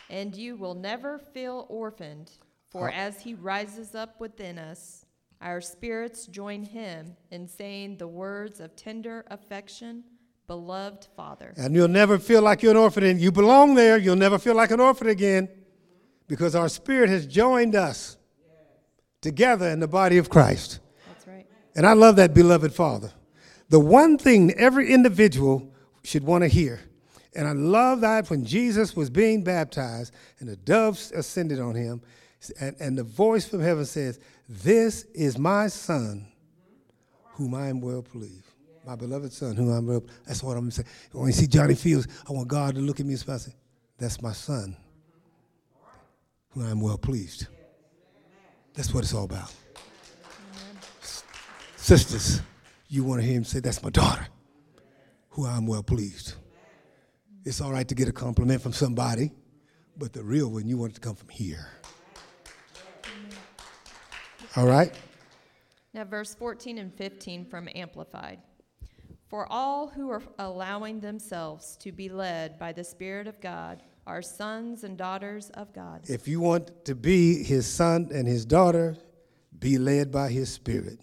And 0.08 0.34
you 0.34 0.56
will 0.56 0.74
never 0.74 1.18
feel 1.18 1.66
orphaned, 1.68 2.32
for 2.70 2.88
Uh. 2.88 2.92
as 2.92 3.20
he 3.20 3.34
rises 3.34 3.94
up 3.94 4.20
within 4.20 4.58
us, 4.58 5.04
our 5.40 5.60
spirits 5.60 6.26
join 6.26 6.64
him 6.64 7.16
in 7.30 7.46
saying 7.46 7.96
the 7.98 8.08
words 8.08 8.60
of 8.60 8.76
tender 8.76 9.24
affection, 9.30 10.04
beloved 10.46 11.06
Father. 11.16 11.54
And 11.56 11.74
you'll 11.74 11.88
never 11.88 12.18
feel 12.18 12.42
like 12.42 12.62
you're 12.62 12.72
an 12.72 12.76
orphan. 12.76 13.04
And 13.04 13.20
you 13.20 13.30
belong 13.32 13.74
there. 13.74 13.96
You'll 13.96 14.16
never 14.16 14.38
feel 14.38 14.54
like 14.54 14.70
an 14.70 14.80
orphan 14.80 15.08
again 15.08 15.48
because 16.26 16.54
our 16.54 16.68
spirit 16.68 17.08
has 17.08 17.26
joined 17.26 17.74
us 17.74 18.16
together 19.20 19.68
in 19.68 19.80
the 19.80 19.88
body 19.88 20.18
of 20.18 20.28
Christ. 20.28 20.80
That's 21.08 21.26
right. 21.26 21.46
And 21.76 21.86
I 21.86 21.92
love 21.92 22.16
that 22.16 22.34
beloved 22.34 22.72
Father. 22.74 23.12
The 23.70 23.80
one 23.80 24.18
thing 24.18 24.52
every 24.54 24.92
individual 24.92 25.72
should 26.02 26.24
want 26.24 26.42
to 26.42 26.48
hear, 26.48 26.80
and 27.34 27.46
I 27.46 27.52
love 27.52 28.00
that 28.00 28.28
when 28.28 28.44
Jesus 28.44 28.96
was 28.96 29.08
being 29.08 29.44
baptized 29.44 30.12
and 30.40 30.48
the 30.48 30.56
doves 30.56 31.12
ascended 31.12 31.60
on 31.60 31.76
him, 31.76 32.02
and, 32.60 32.74
and 32.80 32.98
the 32.98 33.04
voice 33.04 33.48
from 33.48 33.60
heaven 33.60 33.84
says, 33.84 34.18
This 34.48 35.04
is 35.14 35.38
my 35.38 35.68
son, 35.68 36.26
whom 37.34 37.54
I 37.54 37.68
am 37.68 37.80
well 37.80 38.02
pleased. 38.02 38.46
My 38.84 38.96
beloved 38.96 39.32
son, 39.32 39.54
whom 39.54 39.70
I'm 39.70 39.86
well 39.86 40.00
pleased. 40.00 40.20
That's 40.26 40.42
what 40.42 40.56
I'm 40.56 40.70
saying. 40.72 40.88
When 41.12 41.26
you 41.26 41.32
see 41.32 41.46
Johnny 41.46 41.76
Fields, 41.76 42.08
I 42.28 42.32
want 42.32 42.48
God 42.48 42.74
to 42.74 42.80
look 42.80 42.98
at 42.98 43.06
me 43.06 43.12
and 43.12 43.40
say, 43.40 43.52
That's 43.98 44.20
my 44.20 44.32
son, 44.32 44.76
whom 46.50 46.66
I 46.66 46.70
am 46.70 46.80
well 46.80 46.98
pleased. 46.98 47.46
That's 48.74 48.92
what 48.92 49.04
it's 49.04 49.14
all 49.14 49.24
about. 49.24 49.54
Sisters, 51.76 52.40
you 52.90 53.04
want 53.04 53.20
to 53.20 53.26
hear 53.26 53.36
him 53.36 53.44
say, 53.44 53.60
That's 53.60 53.82
my 53.82 53.90
daughter, 53.90 54.26
who 55.30 55.46
I'm 55.46 55.66
well 55.66 55.82
pleased. 55.82 56.34
It's 57.44 57.60
all 57.60 57.72
right 57.72 57.86
to 57.88 57.94
get 57.94 58.08
a 58.08 58.12
compliment 58.12 58.60
from 58.60 58.72
somebody, 58.72 59.30
but 59.96 60.12
the 60.12 60.22
real 60.22 60.50
one, 60.50 60.66
you 60.66 60.76
want 60.76 60.92
it 60.92 60.94
to 60.96 61.00
come 61.00 61.14
from 61.14 61.28
here. 61.28 61.68
All 64.56 64.66
right? 64.66 64.92
Now, 65.94 66.04
verse 66.04 66.34
14 66.34 66.78
and 66.78 66.92
15 66.92 67.46
from 67.46 67.68
Amplified. 67.74 68.40
For 69.28 69.50
all 69.50 69.86
who 69.88 70.10
are 70.10 70.22
allowing 70.38 70.98
themselves 71.00 71.76
to 71.78 71.92
be 71.92 72.08
led 72.08 72.58
by 72.58 72.72
the 72.72 72.82
Spirit 72.82 73.28
of 73.28 73.40
God 73.40 73.82
are 74.06 74.22
sons 74.22 74.82
and 74.82 74.98
daughters 74.98 75.50
of 75.50 75.72
God. 75.72 76.02
If 76.08 76.26
you 76.26 76.40
want 76.40 76.84
to 76.86 76.96
be 76.96 77.44
his 77.44 77.66
son 77.66 78.10
and 78.12 78.26
his 78.26 78.44
daughter, 78.44 78.96
be 79.56 79.78
led 79.78 80.10
by 80.10 80.30
his 80.30 80.52
spirit. 80.52 80.98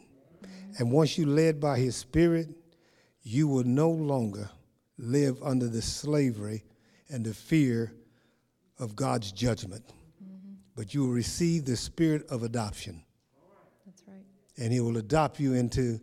And 0.77 0.91
once 0.91 1.17
you're 1.17 1.27
led 1.27 1.59
by 1.59 1.79
his 1.79 1.95
spirit, 1.95 2.49
you 3.23 3.47
will 3.47 3.63
no 3.63 3.89
longer 3.89 4.49
live 4.97 5.41
under 5.43 5.67
the 5.67 5.81
slavery 5.81 6.63
and 7.09 7.25
the 7.25 7.33
fear 7.33 7.93
of 8.79 8.95
God's 8.95 9.31
judgment. 9.31 9.83
Mm-hmm. 10.23 10.53
But 10.75 10.93
you 10.93 11.01
will 11.01 11.13
receive 11.13 11.65
the 11.65 11.75
spirit 11.75 12.27
of 12.29 12.43
adoption. 12.43 13.03
That's 13.85 14.03
right. 14.07 14.23
And 14.57 14.71
he 14.71 14.79
will 14.79 14.97
adopt 14.97 15.39
you 15.39 15.53
into 15.53 15.99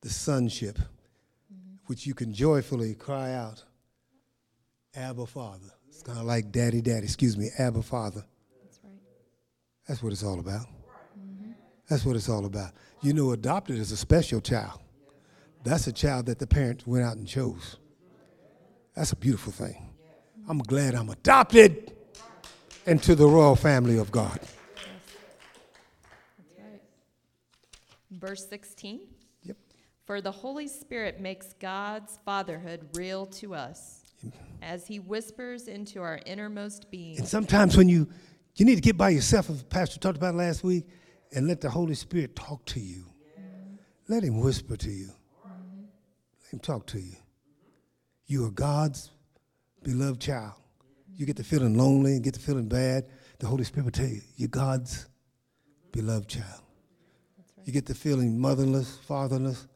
the 0.00 0.08
sonship, 0.10 0.76
mm-hmm. 0.76 1.76
which 1.86 2.06
you 2.06 2.14
can 2.14 2.32
joyfully 2.32 2.94
cry 2.94 3.32
out, 3.34 3.62
Abba 4.94 5.26
Father. 5.26 5.70
It's 5.88 6.02
kind 6.02 6.18
of 6.18 6.24
like 6.24 6.50
daddy, 6.50 6.80
daddy, 6.80 7.04
excuse 7.04 7.36
me, 7.36 7.50
Abba 7.58 7.82
Father. 7.82 8.24
That's 8.62 8.80
right. 8.82 8.92
That's 9.86 10.02
what 10.02 10.12
it's 10.12 10.24
all 10.24 10.40
about. 10.40 10.66
That's 11.94 12.04
what 12.04 12.16
it's 12.16 12.28
all 12.28 12.44
about. 12.44 12.72
You 13.02 13.12
know, 13.12 13.30
adopted 13.30 13.78
is 13.78 13.92
a 13.92 13.96
special 13.96 14.40
child. 14.40 14.80
That's 15.62 15.86
a 15.86 15.92
child 15.92 16.26
that 16.26 16.40
the 16.40 16.46
parents 16.48 16.84
went 16.88 17.04
out 17.04 17.16
and 17.16 17.24
chose. 17.24 17.76
That's 18.96 19.12
a 19.12 19.16
beautiful 19.16 19.52
thing. 19.52 19.90
I'm 20.48 20.58
glad 20.58 20.96
I'm 20.96 21.08
adopted 21.08 21.92
into 22.84 23.14
the 23.14 23.28
royal 23.28 23.54
family 23.54 23.96
of 23.96 24.10
God. 24.10 24.40
Yes. 24.42 24.50
That's 26.36 26.58
right. 26.58 26.82
Verse 28.10 28.48
16. 28.48 29.02
Yep. 29.44 29.56
For 30.04 30.20
the 30.20 30.32
Holy 30.32 30.66
Spirit 30.66 31.20
makes 31.20 31.52
God's 31.60 32.18
fatherhood 32.24 32.88
real 32.94 33.26
to 33.26 33.54
us 33.54 34.02
as 34.60 34.88
he 34.88 34.98
whispers 34.98 35.68
into 35.68 36.02
our 36.02 36.18
innermost 36.26 36.90
being. 36.90 37.18
And 37.18 37.28
sometimes 37.28 37.76
when 37.76 37.88
you 37.88 38.08
you 38.56 38.66
need 38.66 38.74
to 38.74 38.80
get 38.80 38.96
by 38.96 39.10
yourself, 39.10 39.48
as 39.48 39.62
Pastor 39.62 40.00
talked 40.00 40.16
about 40.16 40.34
last 40.34 40.64
week, 40.64 40.88
and 41.34 41.48
let 41.48 41.60
the 41.60 41.70
Holy 41.70 41.94
Spirit 41.94 42.36
talk 42.36 42.64
to 42.66 42.80
you. 42.80 43.06
Let 44.08 44.22
him 44.22 44.40
whisper 44.40 44.76
to 44.76 44.90
you. 44.90 45.10
Let 46.42 46.52
him 46.52 46.58
talk 46.60 46.86
to 46.88 47.00
you. 47.00 47.16
You 48.26 48.46
are 48.46 48.50
God's 48.50 49.10
beloved 49.82 50.20
child. 50.20 50.54
You 51.16 51.26
get 51.26 51.36
to 51.36 51.44
feeling 51.44 51.76
lonely 51.76 52.12
and 52.12 52.22
get 52.22 52.34
to 52.34 52.40
feeling 52.40 52.68
bad. 52.68 53.06
The 53.38 53.46
Holy 53.46 53.64
Spirit 53.64 53.84
will 53.84 53.92
tell 53.92 54.06
you, 54.08 54.20
you're 54.36 54.48
God's 54.48 55.06
beloved 55.92 56.28
child. 56.28 56.46
Right. 56.46 57.66
You 57.66 57.72
get 57.72 57.86
to 57.86 57.94
feeling 57.94 58.38
motherless, 58.38 58.96
fatherless. 59.06 59.66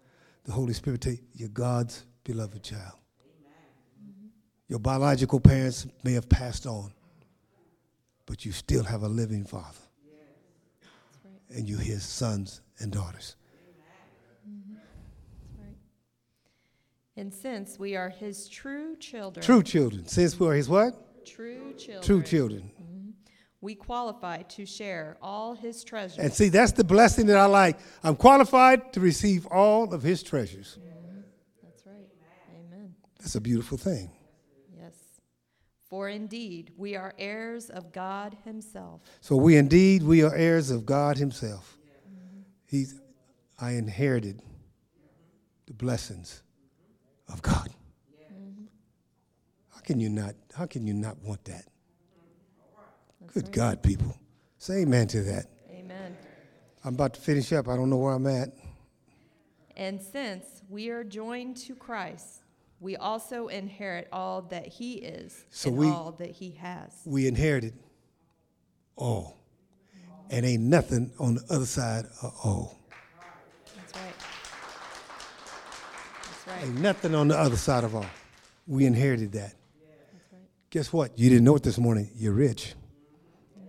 The 0.45 0.53
Holy 0.53 0.73
Spirit 0.73 0.95
will 0.95 1.13
tell 1.13 1.13
you, 1.13 1.29
you're 1.35 1.49
God's 1.49 2.05
beloved 2.25 2.63
child. 2.63 2.99
Mm-hmm. 4.03 4.29
Your 4.69 4.79
biological 4.79 5.41
parents 5.41 5.87
may 6.05 6.13
have 6.13 6.29
passed 6.29 6.67
on, 6.67 6.93
but 8.27 8.45
you 8.45 8.53
still 8.53 8.85
have 8.85 9.03
a 9.03 9.09
living 9.09 9.45
father. 9.45 9.79
And 11.51 11.69
you're 11.69 11.79
his 11.79 12.03
sons 12.03 12.61
and 12.79 12.93
daughters. 12.93 13.37
And 17.17 17.35
since 17.35 17.81
we 17.81 17.97
are 17.97 18.11
his 18.11 18.49
true 18.49 18.95
children. 18.97 19.45
True 19.45 19.63
children. 19.65 20.07
Since 20.07 20.39
we 20.39 20.47
are 20.47 20.55
his 20.55 20.69
what? 20.69 21.27
True 21.27 21.75
children. 21.77 22.03
True 22.03 22.23
children. 22.23 22.71
Mm-hmm. 22.81 23.11
We 23.61 23.75
qualify 23.75 24.43
to 24.43 24.65
share 24.65 25.19
all 25.21 25.55
his 25.55 25.83
treasures. 25.83 26.19
And 26.19 26.33
see, 26.33 26.49
that's 26.49 26.71
the 26.71 26.85
blessing 26.85 27.27
that 27.27 27.37
I 27.37 27.47
like. 27.47 27.81
I'm 28.05 28.15
qualified 28.15 28.93
to 28.93 29.01
receive 29.01 29.47
all 29.47 29.93
of 29.93 30.01
his 30.01 30.23
treasures. 30.23 30.79
Mm-hmm. 30.81 31.21
That's 31.65 31.85
right. 31.87 32.09
Amen. 32.55 32.95
That's 33.19 33.35
a 33.35 33.41
beautiful 33.41 33.79
thing. 33.79 34.13
For 35.89 36.09
indeed, 36.09 36.73
we 36.77 36.97
are 36.97 37.15
heirs 37.19 37.71
of 37.71 37.93
God 37.93 38.37
himself. 38.45 39.01
So 39.21 39.37
we 39.37 39.57
indeed, 39.57 40.03
we 40.03 40.23
are 40.23 40.35
heirs 40.35 40.71
of 40.71 40.85
God 40.85 41.17
himself. 41.17 41.79
Mm-hmm. 41.81 42.43
He's, 42.67 43.01
I 43.59 43.73
inherited 43.73 44.43
the 45.67 45.73
blessings 45.73 46.43
of 47.33 47.41
God. 47.41 47.71
Mm-hmm. 48.21 48.65
How 49.71 49.81
can 49.81 49.99
you 49.99 50.11
not? 50.11 50.35
How 50.55 50.67
can 50.67 50.87
you 50.87 50.93
not 50.93 51.17
want 51.23 51.45
that? 51.45 51.65
That's 53.21 53.33
Good 53.33 53.45
right. 53.45 53.53
God, 53.53 53.83
people, 53.83 54.15
say 54.59 54.83
amen 54.83 55.07
to 55.09 55.23
that. 55.23 55.47
Amen. 55.71 56.17
I'm 56.85 56.95
about 56.95 57.15
to 57.15 57.21
finish 57.21 57.53
up. 57.53 57.67
I 57.67 57.77
don't 57.77 57.89
know 57.89 57.97
where 57.97 58.13
I'm 58.13 58.27
at. 58.27 58.51
And 59.77 60.03
since 60.03 60.45
we 60.69 60.91
are 60.91 61.05
joined 61.05 61.57
to 61.59 61.75
Christ, 61.75 62.43
we 62.81 62.97
also 62.97 63.49
inherit 63.49 64.09
all 64.13 64.43
that 64.43 64.67
He 64.67 64.95
is 64.95 65.45
so 65.51 65.69
and 65.69 65.79
we, 65.79 65.89
all 65.89 66.13
that 66.19 66.31
He 66.31 66.53
has. 66.53 66.93
We 67.05 67.27
inherited 67.27 67.75
all, 68.97 69.37
and 70.31 70.47
ain't 70.47 70.63
nothing 70.63 71.13
on 71.19 71.37
the 71.37 71.45
other 71.51 71.67
side 71.67 72.05
of 72.23 72.33
all. 72.45 72.79
right. 76.47 76.65
Ain't 76.65 76.81
nothing 76.81 77.15
on 77.15 77.29
the 77.29 77.39
other 77.39 77.57
side 77.57 77.85
of 77.85 77.95
all. 77.95 78.07
We 78.67 78.87
inherited 78.87 79.33
that. 79.33 79.55
Right. 80.33 80.43
Guess 80.71 80.93
what? 80.93 81.19
You 81.19 81.31
didn't 81.31 81.45
know 81.45 81.57
it 81.57 81.63
this 81.63 81.79
morning. 81.79 82.11
You're 82.17 82.33
rich. 82.33 82.75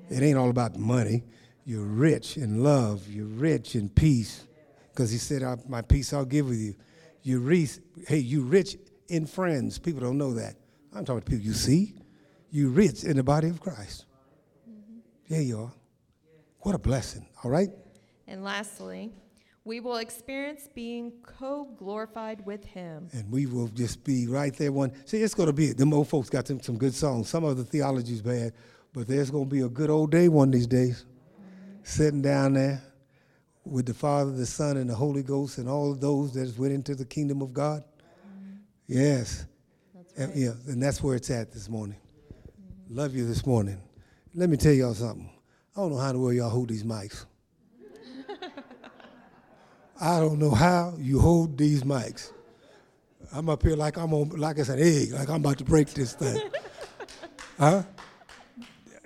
It 0.10 0.24
ain't 0.24 0.38
all 0.38 0.50
about 0.50 0.78
money. 0.78 1.24
You're 1.66 1.86
rich 1.86 2.38
in 2.38 2.64
love. 2.64 3.08
You're 3.08 3.26
rich 3.26 3.76
in 3.76 3.90
peace. 3.90 4.46
Because 4.92 5.12
he 5.12 5.18
said, 5.18 5.44
My 5.68 5.82
peace 5.82 6.14
I'll 6.14 6.26
give 6.26 6.50
with 6.50 6.58
you. 6.58 6.76
You're 7.22 7.40
rich. 7.40 7.80
Hey, 8.08 8.18
you 8.18 8.42
rich 8.42 8.78
in 9.10 9.26
friends. 9.26 9.78
People 9.78 10.02
don't 10.02 10.18
know 10.18 10.34
that. 10.34 10.56
I'm 10.94 11.06
talking 11.06 11.22
to 11.22 11.26
people 11.30 11.46
you 11.46 11.54
see. 11.54 11.96
You 12.52 12.70
rich 12.70 13.04
in 13.04 13.18
the 13.18 13.24
body 13.24 13.50
of 13.50 13.60
Christ. 13.60 14.06
Mm-hmm. 14.70 15.00
There 15.28 15.42
you 15.42 15.60
are. 15.60 15.72
What 16.62 16.76
a 16.76 16.80
blessing. 16.80 17.28
All 17.44 17.52
right? 17.52 17.70
And 18.28 18.44
lastly, 18.44 19.12
we 19.64 19.80
will 19.80 19.98
experience 19.98 20.68
being 20.74 21.12
co 21.24 21.66
glorified 21.78 22.46
with 22.46 22.66
Him. 22.66 23.08
And 23.12 23.32
we 23.32 23.46
will 23.46 23.68
just 23.68 24.04
be 24.04 24.28
right 24.28 24.56
there. 24.56 24.72
One, 24.72 24.92
see, 25.06 25.22
it's 25.22 25.34
going 25.34 25.48
to 25.48 25.54
be, 25.54 25.68
it. 25.68 25.78
them 25.78 25.94
old 25.94 26.08
folks 26.08 26.30
got 26.30 26.48
some, 26.48 26.62
some 26.62 26.78
good 26.78 26.94
songs. 26.94 27.30
Some 27.30 27.44
of 27.44 27.58
the 27.58 27.64
theology 27.64 28.14
is 28.14 28.22
bad, 28.22 28.54
but 28.94 29.08
there's 29.08 29.30
going 29.30 29.46
to 29.46 29.56
be 29.56 29.62
a 29.62 29.70
good 29.70 29.90
old 29.90 30.12
day 30.12 30.28
one 30.28 30.50
of 30.50 30.54
these 30.54 30.68
days. 30.68 31.06
Mm-hmm. 31.06 31.80
Sitting 31.84 32.22
down 32.22 32.54
there 32.54 32.82
with 33.64 33.86
the 33.86 33.94
Father, 33.94 34.32
the 34.32 34.46
Son, 34.46 34.78
and 34.78 34.90
the 34.90 34.96
Holy 34.96 35.24
Ghost, 35.24 35.60
and 35.60 35.70
all 35.70 35.94
those 35.94 36.34
that 36.34 36.58
went 36.58 36.74
into 36.74 36.96
the 36.96 37.06
kingdom 37.06 37.42
of 37.42 37.54
God. 37.54 37.84
Yes. 38.90 39.46
Right. 39.94 40.06
And, 40.18 40.36
yeah, 40.36 40.54
and 40.68 40.82
that's 40.82 41.04
where 41.04 41.16
it's 41.16 41.30
at 41.30 41.52
this 41.52 41.70
morning. 41.70 41.98
Mm-hmm. 42.60 42.98
Love 42.98 43.16
you 43.16 43.28
this 43.28 43.46
morning. 43.46 43.80
Let 44.34 44.50
me 44.50 44.58
tell 44.58 44.74
y'all 44.74 44.96
something. 44.96 45.30
I 45.78 45.82
don't 45.82 45.92
know 45.92 46.00
how 46.00 46.12
the 46.12 46.18
world 46.18 46.36
y'all 46.36 46.50
hold 46.50 46.70
these 46.70 46.84
mics. 46.84 47.26
I 50.02 50.20
don't 50.20 50.40
know 50.40 50.50
how 50.50 50.96
you 50.98 51.20
hold 51.20 51.56
these 51.56 51.84
mics. 51.84 52.32
I'm 53.32 53.48
up 53.48 53.62
here 53.62 53.76
like 53.76 53.98
I'm 53.98 54.12
on, 54.12 54.30
like 54.30 54.58
it's 54.58 54.70
an 54.70 54.80
egg, 54.80 55.12
like 55.12 55.30
I'm 55.30 55.36
about 55.36 55.60
to 55.60 55.64
break 55.64 55.90
this 55.94 56.14
thing. 56.14 56.50
huh? 57.60 57.84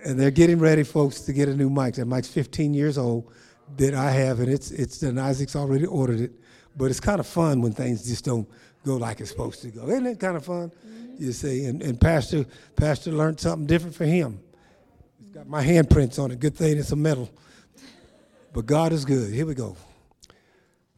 And 0.05 0.17
they're 0.17 0.31
getting 0.31 0.59
ready, 0.59 0.83
folks, 0.83 1.21
to 1.21 1.33
get 1.33 1.49
a 1.49 1.55
new 1.55 1.69
mic. 1.69 1.95
That 1.95 2.05
mic's 2.05 2.29
15 2.29 2.73
years 2.73 2.97
old 2.97 3.29
that 3.75 3.93
I 3.93 4.11
have, 4.11 4.39
and 4.39 4.49
it's 4.49 4.71
it's 4.71 5.03
and 5.03 5.19
Isaac's 5.19 5.57
already 5.57 5.85
ordered 5.85 6.21
it. 6.21 6.31
But 6.77 6.85
it's 6.85 7.01
kind 7.01 7.19
of 7.19 7.27
fun 7.27 7.61
when 7.61 7.73
things 7.73 8.07
just 8.07 8.23
don't 8.23 8.47
go 8.83 8.97
like 8.97 9.19
it's 9.19 9.29
supposed 9.29 9.61
to 9.61 9.69
go. 9.69 9.87
Isn't 9.87 10.05
it 10.05 10.19
kind 10.19 10.37
of 10.37 10.45
fun? 10.45 10.71
Mm-hmm. 10.85 11.23
You 11.23 11.31
see, 11.31 11.65
and, 11.65 11.81
and 11.81 11.99
Pastor 11.99 12.45
Pastor 12.75 13.11
learned 13.11 13.39
something 13.39 13.65
different 13.65 13.95
for 13.95 14.05
him. 14.05 14.39
It's 15.21 15.31
got 15.31 15.47
my 15.47 15.63
handprints 15.63 16.21
on 16.21 16.31
it. 16.31 16.39
Good 16.39 16.55
thing 16.55 16.77
it's 16.77 16.91
a 16.91 16.95
metal. 16.95 17.29
But 18.53 18.65
God 18.65 18.93
is 18.93 19.03
good. 19.05 19.33
Here 19.33 19.45
we 19.45 19.55
go. 19.55 19.75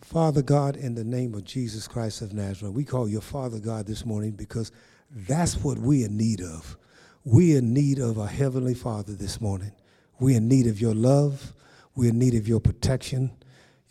Father 0.02 0.42
God, 0.42 0.76
in 0.76 0.94
the 0.94 1.04
name 1.04 1.34
of 1.34 1.46
Jesus 1.46 1.88
Christ 1.88 2.22
of 2.22 2.34
Nazareth, 2.34 2.74
we 2.74 2.84
call 2.84 3.10
you 3.10 3.22
Father 3.22 3.60
God 3.60 3.88
this 3.88 4.06
morning 4.06 4.32
because 4.32 4.72
that's 5.10 5.56
what 5.64 5.80
we're 5.80 6.06
in 6.06 6.16
need 6.16 6.42
of. 6.42 6.78
We're 7.24 7.58
in 7.58 7.74
need 7.74 7.98
of 8.00 8.18
a 8.18 8.28
Heavenly 8.28 8.76
Father 8.76 9.14
this 9.14 9.42
morning. 9.42 9.72
We're 10.20 10.38
in 10.38 10.48
need 10.48 10.68
of 10.68 10.80
your 10.80 10.94
love. 10.94 11.54
We're 11.96 12.12
in 12.12 12.20
need 12.20 12.36
of 12.36 12.48
your 12.48 12.60
protection. 12.60 13.32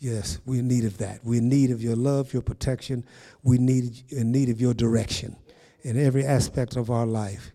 Yes, 0.05 0.37
we're 0.45 0.59
in 0.59 0.67
need 0.67 0.85
of 0.85 0.99
that. 0.99 1.21
We're 1.23 1.39
in 1.39 1.49
need 1.49 1.71
of 1.71 1.81
your 1.81 1.95
love, 1.95 2.31
your 2.31 2.43
protection. 2.43 3.03
We 3.41 3.57
need 3.57 4.03
in 4.09 4.31
need 4.31 4.49
of 4.49 4.61
your 4.61 4.75
direction 4.75 5.35
in 5.81 5.97
every 5.97 6.23
aspect 6.23 6.75
of 6.75 6.91
our 6.91 7.07
life. 7.07 7.51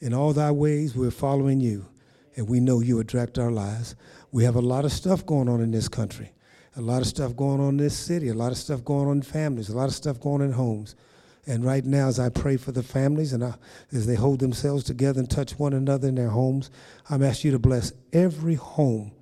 In 0.00 0.12
all 0.12 0.32
thy 0.32 0.50
ways, 0.50 0.96
we're 0.96 1.12
following 1.12 1.60
you, 1.60 1.86
and 2.34 2.48
we 2.48 2.58
know 2.58 2.80
you 2.80 2.96
will 2.96 3.04
direct 3.04 3.38
our 3.38 3.52
lives. 3.52 3.94
We 4.32 4.42
have 4.42 4.56
a 4.56 4.60
lot 4.60 4.84
of 4.84 4.90
stuff 4.90 5.24
going 5.24 5.48
on 5.48 5.60
in 5.60 5.70
this 5.70 5.88
country. 5.88 6.32
A 6.74 6.80
lot 6.80 7.00
of 7.00 7.06
stuff 7.06 7.36
going 7.36 7.60
on 7.60 7.68
in 7.68 7.76
this 7.76 7.96
city, 7.96 8.28
a 8.28 8.34
lot 8.34 8.50
of 8.50 8.58
stuff 8.58 8.84
going 8.84 9.06
on 9.06 9.18
in 9.18 9.22
families, 9.22 9.68
a 9.68 9.76
lot 9.76 9.88
of 9.88 9.94
stuff 9.94 10.18
going 10.18 10.42
on 10.42 10.48
in 10.48 10.52
homes. 10.52 10.96
And 11.46 11.64
right 11.64 11.84
now, 11.84 12.08
as 12.08 12.18
I 12.18 12.28
pray 12.28 12.56
for 12.56 12.72
the 12.72 12.82
families 12.82 13.32
and 13.32 13.44
I, 13.44 13.54
as 13.92 14.04
they 14.04 14.16
hold 14.16 14.40
themselves 14.40 14.82
together 14.82 15.20
and 15.20 15.30
touch 15.30 15.60
one 15.60 15.74
another 15.74 16.08
in 16.08 16.16
their 16.16 16.30
homes, 16.30 16.72
I'm 17.08 17.22
asking 17.22 17.52
you 17.52 17.56
to 17.56 17.60
bless 17.60 17.92
every 18.12 18.56
home, 18.56 19.12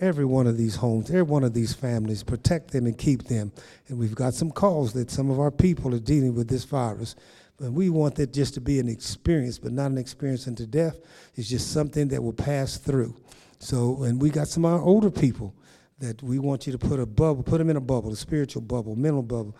every 0.00 0.24
one 0.24 0.46
of 0.46 0.56
these 0.56 0.76
homes, 0.76 1.08
every 1.08 1.22
one 1.22 1.44
of 1.44 1.54
these 1.54 1.72
families, 1.72 2.22
protect 2.22 2.70
them 2.70 2.86
and 2.86 2.98
keep 2.98 3.24
them. 3.24 3.52
And 3.88 3.98
we've 3.98 4.14
got 4.14 4.34
some 4.34 4.50
calls 4.50 4.92
that 4.92 5.10
some 5.10 5.30
of 5.30 5.40
our 5.40 5.50
people 5.50 5.94
are 5.94 6.00
dealing 6.00 6.34
with 6.34 6.48
this 6.48 6.64
virus. 6.64 7.14
But 7.58 7.72
we 7.72 7.88
want 7.88 8.16
that 8.16 8.32
just 8.32 8.54
to 8.54 8.60
be 8.60 8.78
an 8.78 8.88
experience, 8.88 9.58
but 9.58 9.72
not 9.72 9.90
an 9.90 9.98
experience 9.98 10.46
unto 10.46 10.66
death. 10.66 10.98
It's 11.34 11.48
just 11.48 11.72
something 11.72 12.08
that 12.08 12.22
will 12.22 12.34
pass 12.34 12.76
through. 12.76 13.16
So, 13.58 14.02
and 14.02 14.20
we 14.20 14.28
got 14.28 14.48
some 14.48 14.66
of 14.66 14.74
our 14.74 14.82
older 14.82 15.10
people 15.10 15.54
that 15.98 16.22
we 16.22 16.38
want 16.38 16.66
you 16.66 16.72
to 16.72 16.78
put 16.78 17.00
a 17.00 17.06
bubble, 17.06 17.42
put 17.42 17.56
them 17.56 17.70
in 17.70 17.76
a 17.76 17.80
bubble, 17.80 18.12
a 18.12 18.16
spiritual 18.16 18.60
bubble, 18.60 18.94
mental 18.96 19.22
bubble, 19.22 19.56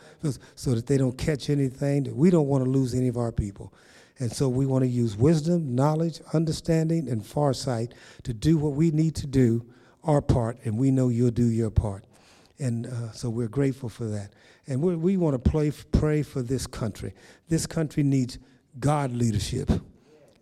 so 0.54 0.74
that 0.74 0.86
they 0.86 0.98
don't 0.98 1.16
catch 1.16 1.48
anything. 1.48 2.02
That 2.02 2.14
we 2.14 2.28
don't 2.28 2.46
want 2.46 2.62
to 2.62 2.68
lose 2.68 2.94
any 2.94 3.08
of 3.08 3.16
our 3.16 3.32
people. 3.32 3.72
And 4.18 4.30
so 4.30 4.48
we 4.48 4.66
want 4.66 4.82
to 4.82 4.88
use 4.88 5.16
wisdom, 5.16 5.74
knowledge, 5.74 6.20
understanding, 6.34 7.08
and 7.08 7.24
foresight 7.24 7.94
to 8.24 8.34
do 8.34 8.58
what 8.58 8.72
we 8.72 8.90
need 8.90 9.14
to 9.16 9.26
do, 9.26 9.64
our 10.06 10.22
part, 10.22 10.58
and 10.64 10.78
we 10.78 10.90
know 10.90 11.08
you'll 11.08 11.30
do 11.30 11.46
your 11.46 11.70
part. 11.70 12.04
And 12.58 12.86
uh, 12.86 13.12
so 13.12 13.28
we're 13.28 13.48
grateful 13.48 13.90
for 13.90 14.04
that. 14.06 14.32
And 14.66 14.80
we 14.80 15.16
want 15.16 15.34
to 15.34 15.50
pray, 15.50 15.70
pray 15.92 16.22
for 16.22 16.42
this 16.42 16.66
country. 16.66 17.12
This 17.48 17.66
country 17.66 18.02
needs 18.02 18.38
God 18.80 19.12
leadership. 19.12 19.70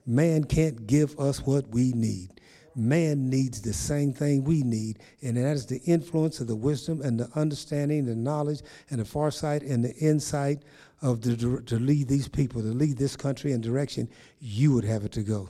Man 0.07 0.45
can't 0.45 0.87
give 0.87 1.19
us 1.19 1.41
what 1.41 1.69
we 1.69 1.93
need. 1.93 2.31
Man 2.77 3.31
needs 3.31 3.61
the 3.61 3.73
same 3.73 4.13
thing 4.13 4.43
we 4.43 4.63
need, 4.63 4.99
and 5.23 5.37
that 5.37 5.55
is 5.55 5.67
the 5.67 5.81
influence 5.83 6.41
of 6.41 6.49
the 6.49 6.57
wisdom 6.57 7.03
and 7.03 7.21
the 7.21 7.29
understanding, 7.37 8.05
the 8.05 8.17
knowledge 8.17 8.63
and 8.91 9.01
the 9.01 9.05
foresight 9.05 9.63
and 9.63 9.85
the 9.85 9.95
insight 9.97 10.63
of 11.01 11.21
the, 11.21 11.63
to 11.67 11.79
lead 11.79 12.09
these 12.09 12.27
people, 12.27 12.63
to 12.63 12.69
lead 12.69 12.97
this 12.97 13.15
country 13.15 13.53
in 13.53 13.61
direction 13.61 14.09
you 14.41 14.73
would 14.73 14.85
have 14.85 15.05
it 15.05 15.13
to 15.13 15.23
go. 15.23 15.49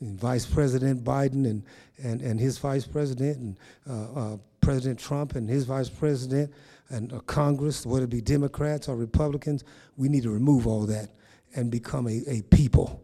And 0.00 0.18
Vice 0.18 0.46
President 0.46 1.04
Biden 1.04 1.44
and, 1.44 1.62
and, 2.02 2.20
and 2.20 2.38
his 2.38 2.58
vice 2.58 2.86
president, 2.86 3.38
and 3.38 3.58
uh, 3.88 4.34
uh, 4.34 4.36
President 4.60 4.98
Trump 4.98 5.34
and 5.34 5.48
his 5.48 5.64
vice 5.64 5.88
president, 5.88 6.52
and 6.88 7.12
uh, 7.12 7.20
Congress, 7.20 7.86
whether 7.86 8.04
it 8.04 8.10
be 8.10 8.20
Democrats 8.20 8.88
or 8.88 8.96
Republicans, 8.96 9.64
we 9.96 10.08
need 10.08 10.22
to 10.22 10.30
remove 10.30 10.66
all 10.66 10.86
that 10.86 11.10
and 11.54 11.70
become 11.70 12.06
a, 12.06 12.22
a 12.28 12.42
people 12.50 13.02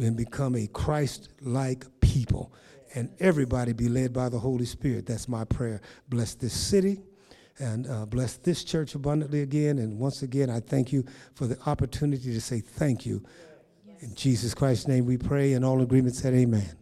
and 0.00 0.16
become 0.16 0.54
a 0.54 0.66
Christ 0.68 1.30
like 1.40 1.84
people. 2.00 2.52
And 2.94 3.10
everybody 3.20 3.72
be 3.72 3.88
led 3.88 4.12
by 4.12 4.28
the 4.28 4.38
Holy 4.38 4.66
Spirit. 4.66 5.06
That's 5.06 5.28
my 5.28 5.44
prayer. 5.44 5.80
Bless 6.08 6.34
this 6.34 6.52
city 6.52 7.00
and 7.58 7.86
uh, 7.88 8.06
bless 8.06 8.36
this 8.36 8.64
church 8.64 8.94
abundantly 8.94 9.42
again. 9.42 9.78
And 9.78 9.98
once 9.98 10.22
again, 10.22 10.50
I 10.50 10.60
thank 10.60 10.92
you 10.92 11.04
for 11.34 11.46
the 11.46 11.58
opportunity 11.66 12.32
to 12.32 12.40
say 12.40 12.60
thank 12.60 13.06
you. 13.06 13.22
In 14.00 14.14
Jesus 14.14 14.52
Christ's 14.52 14.88
name 14.88 15.06
we 15.06 15.16
pray, 15.16 15.52
and 15.52 15.64
all 15.64 15.80
agreement 15.80 16.16
said 16.16 16.34
amen. 16.34 16.81